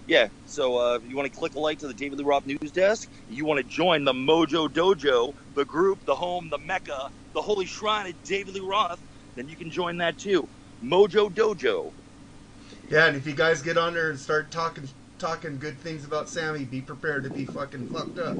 yeah, 0.07 0.29
so 0.45 0.77
uh, 0.79 0.95
if 0.95 1.07
you 1.07 1.15
want 1.15 1.31
to 1.31 1.39
click 1.39 1.53
a 1.53 1.59
like 1.59 1.79
to 1.79 1.87
the 1.87 1.93
David 1.93 2.17
Lee 2.17 2.25
Roth 2.25 2.47
news 2.47 2.71
desk, 2.73 3.07
you 3.27 3.45
want 3.45 3.59
to 3.59 3.63
join 3.63 4.03
the 4.03 4.13
Mojo 4.13 4.67
Dojo, 4.67 5.35
the 5.53 5.65
group, 5.65 6.05
the 6.05 6.15
home, 6.15 6.49
the 6.49 6.57
mecca, 6.57 7.11
the 7.33 7.41
holy 7.41 7.65
shrine 7.65 8.07
of 8.07 8.23
David 8.23 8.55
Lee 8.55 8.61
Roth, 8.61 8.99
then 9.35 9.47
you 9.47 9.55
can 9.55 9.69
join 9.69 9.97
that 9.97 10.17
too. 10.17 10.47
Mojo 10.83 11.31
Dojo. 11.31 11.91
Yeah, 12.89 13.05
and 13.05 13.15
if 13.15 13.25
you 13.25 13.33
guys 13.33 13.61
get 13.61 13.77
on 13.77 13.93
there 13.93 14.09
and 14.09 14.19
start 14.19 14.51
talking 14.51 14.87
talking 15.17 15.59
good 15.59 15.77
things 15.77 16.03
about 16.03 16.27
Sammy, 16.27 16.65
be 16.65 16.81
prepared 16.81 17.23
to 17.23 17.29
be 17.29 17.45
fucking 17.45 17.87
fucked 17.89 18.17
up. 18.17 18.35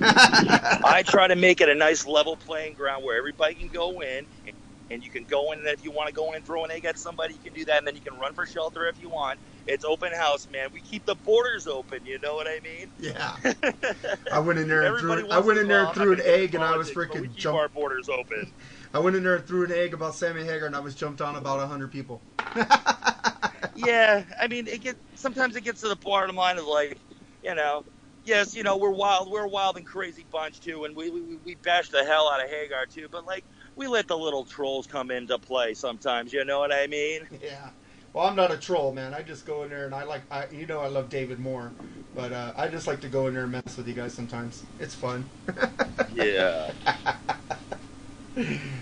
I 0.84 1.02
try 1.04 1.26
to 1.26 1.34
make 1.34 1.60
it 1.60 1.68
a 1.68 1.74
nice 1.74 2.06
level 2.06 2.36
playing 2.36 2.74
ground 2.74 3.04
where 3.04 3.18
everybody 3.18 3.54
can 3.54 3.66
go 3.66 4.00
in 4.00 4.24
and, 4.46 4.54
and 4.90 5.04
you 5.04 5.10
can 5.10 5.24
go 5.24 5.50
in 5.50 5.58
and 5.58 5.66
if 5.66 5.84
you 5.84 5.90
want 5.90 6.08
to 6.08 6.14
go 6.14 6.28
in 6.28 6.36
and 6.36 6.44
throw 6.44 6.64
an 6.64 6.70
egg 6.70 6.84
at 6.84 6.96
somebody, 6.96 7.34
you 7.34 7.40
can 7.42 7.52
do 7.52 7.64
that 7.64 7.78
and 7.78 7.86
then 7.86 7.96
you 7.96 8.00
can 8.00 8.16
run 8.20 8.34
for 8.34 8.46
shelter 8.46 8.86
if 8.86 9.02
you 9.02 9.08
want. 9.08 9.40
It's 9.66 9.84
open 9.84 10.12
house, 10.12 10.48
man. 10.50 10.68
We 10.72 10.80
keep 10.80 11.04
the 11.04 11.14
borders 11.14 11.66
open, 11.66 12.04
you 12.04 12.18
know 12.20 12.34
what 12.34 12.46
I 12.46 12.60
mean? 12.62 12.88
yeah. 12.98 13.36
I 14.32 14.38
went 14.40 14.58
in 14.58 14.68
there 14.68 14.82
and 14.82 14.98
threw 14.98 15.30
I 15.30 15.38
went 15.38 15.58
in 15.58 15.68
there 15.68 15.84
and 15.84 15.94
threw 15.94 16.12
an 16.12 16.20
egg 16.24 16.54
and 16.54 16.64
I 16.64 16.76
was 16.76 16.90
politics, 16.90 17.14
but 17.14 17.20
we 17.20 17.28
freaking 17.28 17.36
keep 17.36 17.46
our 17.46 17.68
borders 17.68 18.08
open. 18.08 18.52
I 18.94 18.98
went 18.98 19.16
in 19.16 19.22
there 19.22 19.36
and 19.36 19.46
threw 19.46 19.64
an 19.64 19.72
egg 19.72 19.94
about 19.94 20.14
Sammy 20.14 20.44
Hagar 20.44 20.66
and 20.66 20.76
I 20.76 20.80
was 20.80 20.94
jumped 20.94 21.20
on 21.20 21.36
about 21.36 21.66
hundred 21.68 21.92
people. 21.92 22.22
yeah, 23.76 24.24
I 24.40 24.48
mean, 24.48 24.66
it 24.66 24.80
get 24.80 24.96
sometimes 25.14 25.56
it 25.56 25.62
gets 25.62 25.80
to 25.82 25.88
the 25.88 25.96
bottom 25.96 26.36
line 26.36 26.58
of 26.58 26.66
like, 26.66 26.98
you 27.42 27.54
know, 27.54 27.84
yes, 28.24 28.54
you 28.54 28.62
know, 28.62 28.76
we're 28.76 28.90
wild, 28.90 29.30
we're 29.30 29.44
a 29.44 29.48
wild 29.48 29.76
and 29.76 29.86
crazy 29.86 30.26
bunch 30.30 30.60
too, 30.60 30.84
and 30.84 30.96
we 30.96 31.10
we, 31.10 31.36
we 31.44 31.54
bash 31.56 31.88
the 31.90 32.04
hell 32.04 32.30
out 32.32 32.44
of 32.44 32.50
Hagar 32.50 32.86
too, 32.86 33.08
but 33.10 33.26
like 33.26 33.44
we 33.76 33.86
let 33.86 34.08
the 34.08 34.16
little 34.16 34.44
trolls 34.44 34.86
come 34.86 35.10
into 35.10 35.38
play 35.38 35.74
sometimes. 35.74 36.32
You 36.32 36.44
know 36.44 36.58
what 36.58 36.72
I 36.72 36.86
mean? 36.86 37.28
Yeah. 37.42 37.70
Well, 38.12 38.26
I'm 38.26 38.36
not 38.36 38.50
a 38.52 38.58
troll, 38.58 38.92
man. 38.92 39.14
I 39.14 39.22
just 39.22 39.46
go 39.46 39.62
in 39.62 39.70
there 39.70 39.86
and 39.86 39.94
I 39.94 40.04
like, 40.04 40.22
I, 40.30 40.46
you 40.52 40.66
know, 40.66 40.80
I 40.80 40.88
love 40.88 41.08
David 41.08 41.38
Moore, 41.38 41.72
but 42.14 42.32
uh, 42.32 42.52
I 42.56 42.68
just 42.68 42.86
like 42.86 43.00
to 43.02 43.08
go 43.08 43.26
in 43.26 43.34
there 43.34 43.44
and 43.44 43.52
mess 43.52 43.76
with 43.76 43.88
you 43.88 43.94
guys 43.94 44.14
sometimes. 44.14 44.64
It's 44.78 44.94
fun. 44.94 45.30
Yeah. 46.14 46.72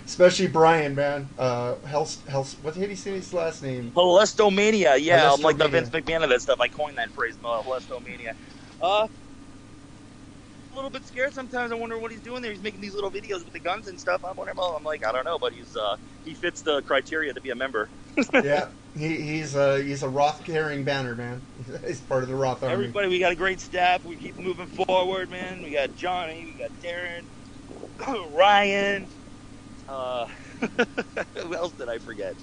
Especially 0.05 0.47
Brian, 0.47 0.95
man. 0.95 1.29
Uh, 1.37 1.75
Hels, 1.85 2.23
Hels, 2.27 2.57
what 2.61 2.73
did 2.73 2.89
he 2.89 2.95
say 2.95 3.11
his 3.11 3.33
last 3.33 3.63
name? 3.63 3.93
Molestomania, 3.95 4.97
yeah, 4.99 5.31
I'm 5.33 5.41
like 5.41 5.57
the. 5.57 5.67
Vince 5.67 5.89
McMahon 5.89 6.23
of 6.23 6.29
that 6.29 6.41
stuff. 6.41 6.59
I 6.59 6.67
coined 6.67 6.97
that 6.97 7.11
phrase, 7.11 7.37
molestomania. 7.37 8.33
Uh, 8.81 9.07
a 10.71 10.75
little 10.75 10.89
bit 10.89 11.05
scared 11.05 11.33
sometimes. 11.33 11.71
I 11.71 11.75
wonder 11.75 11.99
what 11.99 12.11
he's 12.11 12.21
doing 12.21 12.41
there. 12.41 12.51
He's 12.51 12.61
making 12.61 12.81
these 12.81 12.93
little 12.93 13.11
videos 13.11 13.43
with 13.43 13.53
the 13.53 13.59
guns 13.59 13.87
and 13.87 13.99
stuff. 13.99 14.21
I'm 14.23 14.35
wondering. 14.37 14.55
Well, 14.57 14.75
I'm 14.77 14.83
like, 14.83 15.05
I 15.05 15.11
don't 15.11 15.25
know, 15.25 15.37
but 15.39 15.53
he's 15.53 15.75
uh, 15.75 15.97
he 16.23 16.33
fits 16.33 16.61
the 16.61 16.81
criteria 16.83 17.33
to 17.33 17.41
be 17.41 17.49
a 17.49 17.55
member. 17.55 17.91
yeah, 18.33 18.67
he, 18.95 19.21
he's 19.21 19.55
a 19.55 19.81
he's 19.81 20.03
a 20.03 20.09
Roth 20.09 20.43
carrying 20.43 20.83
banner, 20.83 21.15
man. 21.15 21.41
He's 21.85 22.01
part 22.01 22.23
of 22.23 22.29
the 22.29 22.35
Roth 22.35 22.63
army. 22.63 22.73
Everybody, 22.73 23.07
we 23.07 23.19
got 23.19 23.31
a 23.31 23.35
great 23.35 23.59
staff. 23.59 24.03
We 24.03 24.15
keep 24.15 24.37
moving 24.37 24.67
forward, 24.67 25.29
man. 25.29 25.61
We 25.61 25.71
got 25.71 25.95
Johnny, 25.95 26.45
we 26.45 26.51
got 26.59 26.71
Darren, 26.81 27.23
Ryan. 28.35 29.07
Uh, 29.87 30.27
who 31.35 31.55
else 31.55 31.71
did 31.73 31.89
I 31.89 31.97
forget? 31.99 32.35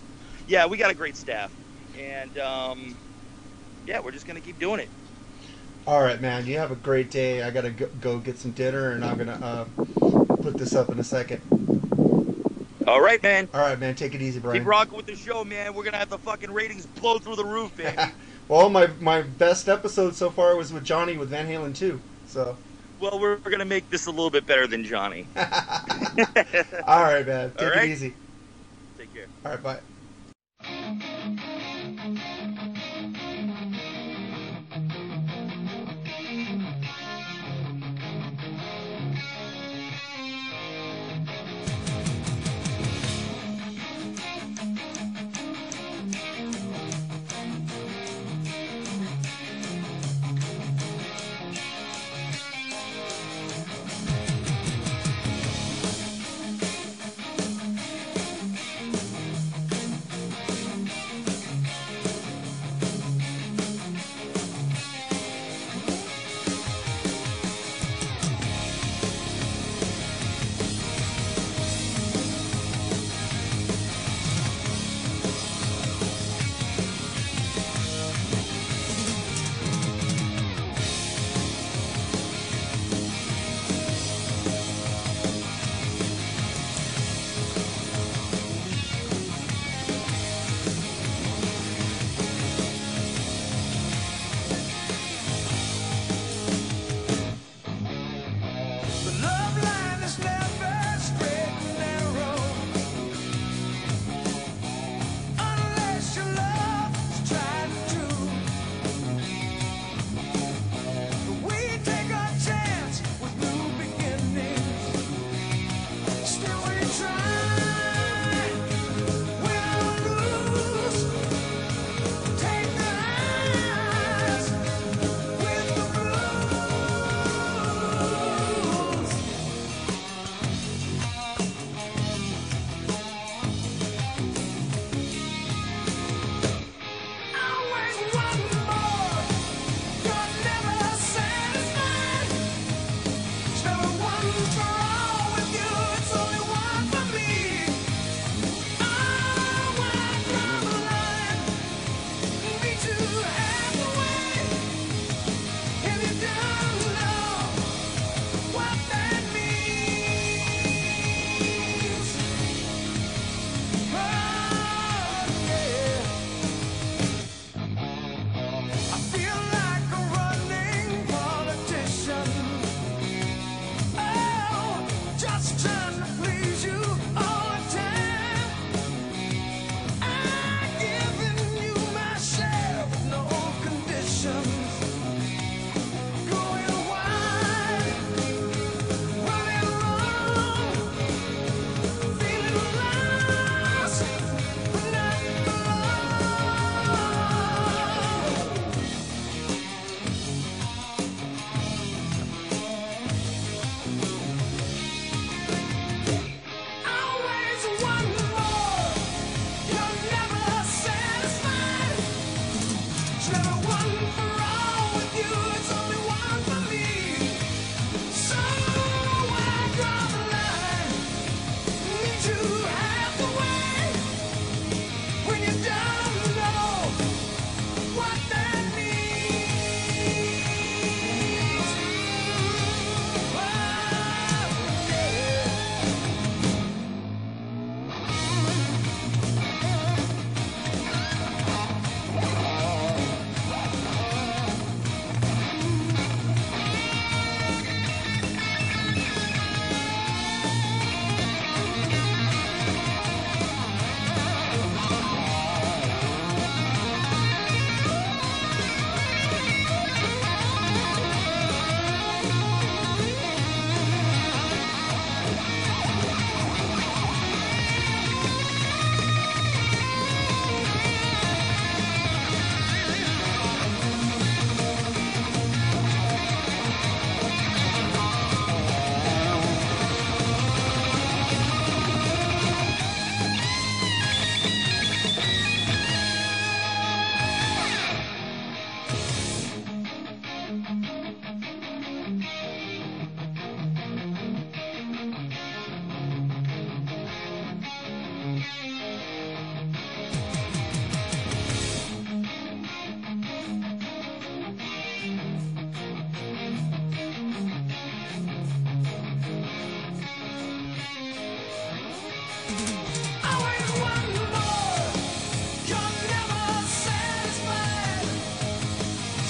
Yeah, 0.46 0.66
we 0.66 0.76
got 0.76 0.90
a 0.90 0.94
great 0.94 1.16
staff, 1.16 1.52
and 1.98 2.36
um, 2.38 2.96
yeah, 3.86 4.00
we're 4.00 4.12
just 4.12 4.26
gonna 4.26 4.40
keep 4.40 4.58
doing 4.58 4.80
it. 4.80 4.88
All 5.86 6.02
right, 6.02 6.20
man. 6.20 6.46
You 6.46 6.58
have 6.58 6.70
a 6.70 6.76
great 6.76 7.10
day. 7.10 7.42
I 7.42 7.50
gotta 7.50 7.70
go, 7.70 7.88
go 8.00 8.18
get 8.18 8.38
some 8.38 8.52
dinner, 8.52 8.92
and 8.92 9.04
I'm 9.04 9.18
gonna 9.18 9.32
uh, 9.32 9.64
put 10.42 10.56
this 10.56 10.74
up 10.74 10.90
in 10.90 10.98
a 10.98 11.04
second. 11.04 11.67
All 12.88 13.02
right, 13.02 13.22
man. 13.22 13.48
All 13.52 13.60
right, 13.60 13.78
man. 13.78 13.94
Take 13.94 14.14
it 14.14 14.22
easy, 14.22 14.40
Brian. 14.40 14.60
Keep 14.60 14.66
rocking 14.66 14.96
with 14.96 15.04
the 15.06 15.14
show, 15.14 15.44
man. 15.44 15.74
We're 15.74 15.84
gonna 15.84 15.98
have 15.98 16.08
the 16.08 16.16
fucking 16.18 16.50
ratings 16.50 16.86
blow 16.86 17.18
through 17.18 17.36
the 17.36 17.44
roof, 17.44 17.76
baby. 17.76 17.96
well, 18.48 18.70
my 18.70 18.86
my 19.00 19.20
best 19.22 19.68
episode 19.68 20.14
so 20.14 20.30
far 20.30 20.56
was 20.56 20.72
with 20.72 20.84
Johnny 20.84 21.18
with 21.18 21.28
Van 21.28 21.46
Halen 21.46 21.76
too. 21.76 22.00
So 22.26 22.56
Well, 22.98 23.20
we're 23.20 23.36
we're 23.36 23.50
going 23.50 23.58
to 23.58 23.64
make 23.64 23.90
this 23.90 24.06
a 24.06 24.10
little 24.10 24.30
bit 24.30 24.46
better 24.46 24.66
than 24.66 24.84
Johnny. 24.84 25.26
All 25.36 27.02
right, 27.02 27.26
man. 27.26 27.52
Take 27.58 27.74
right. 27.74 27.84
it 27.84 27.90
easy. 27.90 28.14
Take 28.96 29.14
care. 29.14 29.26
All 29.44 29.52
right, 29.52 29.62
bye. 29.62 29.80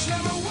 never 0.09 0.48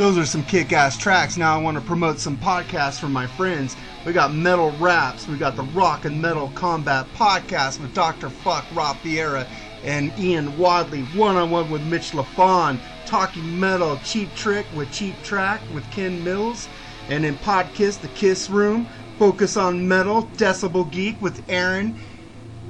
those 0.00 0.16
are 0.16 0.24
some 0.24 0.42
kick-ass 0.44 0.96
tracks. 0.96 1.36
Now 1.36 1.54
I 1.54 1.60
want 1.60 1.76
to 1.76 1.82
promote 1.82 2.18
some 2.18 2.38
podcasts 2.38 2.98
for 2.98 3.10
my 3.10 3.26
friends. 3.26 3.76
We 4.06 4.14
got 4.14 4.32
Metal 4.32 4.70
Raps. 4.78 5.28
We 5.28 5.36
got 5.36 5.56
the 5.56 5.62
Rock 5.62 6.06
and 6.06 6.22
Metal 6.22 6.50
Combat 6.54 7.04
Podcast 7.14 7.82
with 7.82 7.92
Dr. 7.92 8.30
Fuck 8.30 8.64
Rob 8.74 8.96
Vieira 9.04 9.46
and 9.84 10.10
Ian 10.18 10.56
Wadley. 10.56 11.02
One-on-one 11.02 11.70
with 11.70 11.82
Mitch 11.82 12.12
LaFon. 12.12 12.80
Talking 13.04 13.60
Metal 13.60 14.00
Cheap 14.02 14.34
Trick 14.34 14.64
with 14.74 14.90
Cheap 14.90 15.22
Track 15.22 15.60
with 15.74 15.84
Ken 15.90 16.24
Mills. 16.24 16.66
And 17.10 17.22
in 17.26 17.36
Podkiss, 17.36 18.00
The 18.00 18.08
Kiss 18.08 18.48
Room. 18.48 18.88
Focus 19.18 19.58
on 19.58 19.86
Metal, 19.86 20.22
Decibel 20.38 20.90
Geek 20.90 21.20
with 21.20 21.44
Aaron 21.50 22.00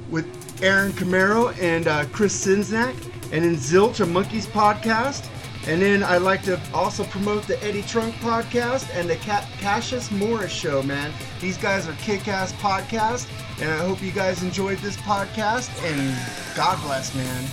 with 0.09 0.27
Aaron 0.61 0.91
Camaro 0.91 1.57
and 1.61 1.87
uh, 1.87 2.03
Chris 2.11 2.45
Czynszak, 2.45 2.93
and 3.31 3.45
in 3.45 3.55
Zilch, 3.55 4.01
a 4.01 4.05
Monkees 4.05 4.47
podcast. 4.47 5.29
And 5.67 5.81
then 5.81 6.03
I 6.03 6.17
like 6.17 6.41
to 6.43 6.59
also 6.73 7.03
promote 7.03 7.43
the 7.43 7.61
Eddie 7.63 7.83
Trunk 7.83 8.15
podcast 8.15 8.89
and 8.95 9.09
the 9.09 9.17
Ca- 9.17 9.47
Cassius 9.59 10.09
Morris 10.09 10.51
show, 10.51 10.81
man. 10.81 11.13
These 11.39 11.57
guys 11.57 11.87
are 11.87 11.93
kick-ass 11.93 12.53
podcasts, 12.53 13.29
and 13.61 13.69
I 13.69 13.77
hope 13.77 14.01
you 14.01 14.11
guys 14.11 14.41
enjoyed 14.41 14.79
this 14.79 14.97
podcast. 14.97 15.69
And 15.85 16.55
God 16.55 16.81
bless, 16.83 17.13
man. 17.13 17.45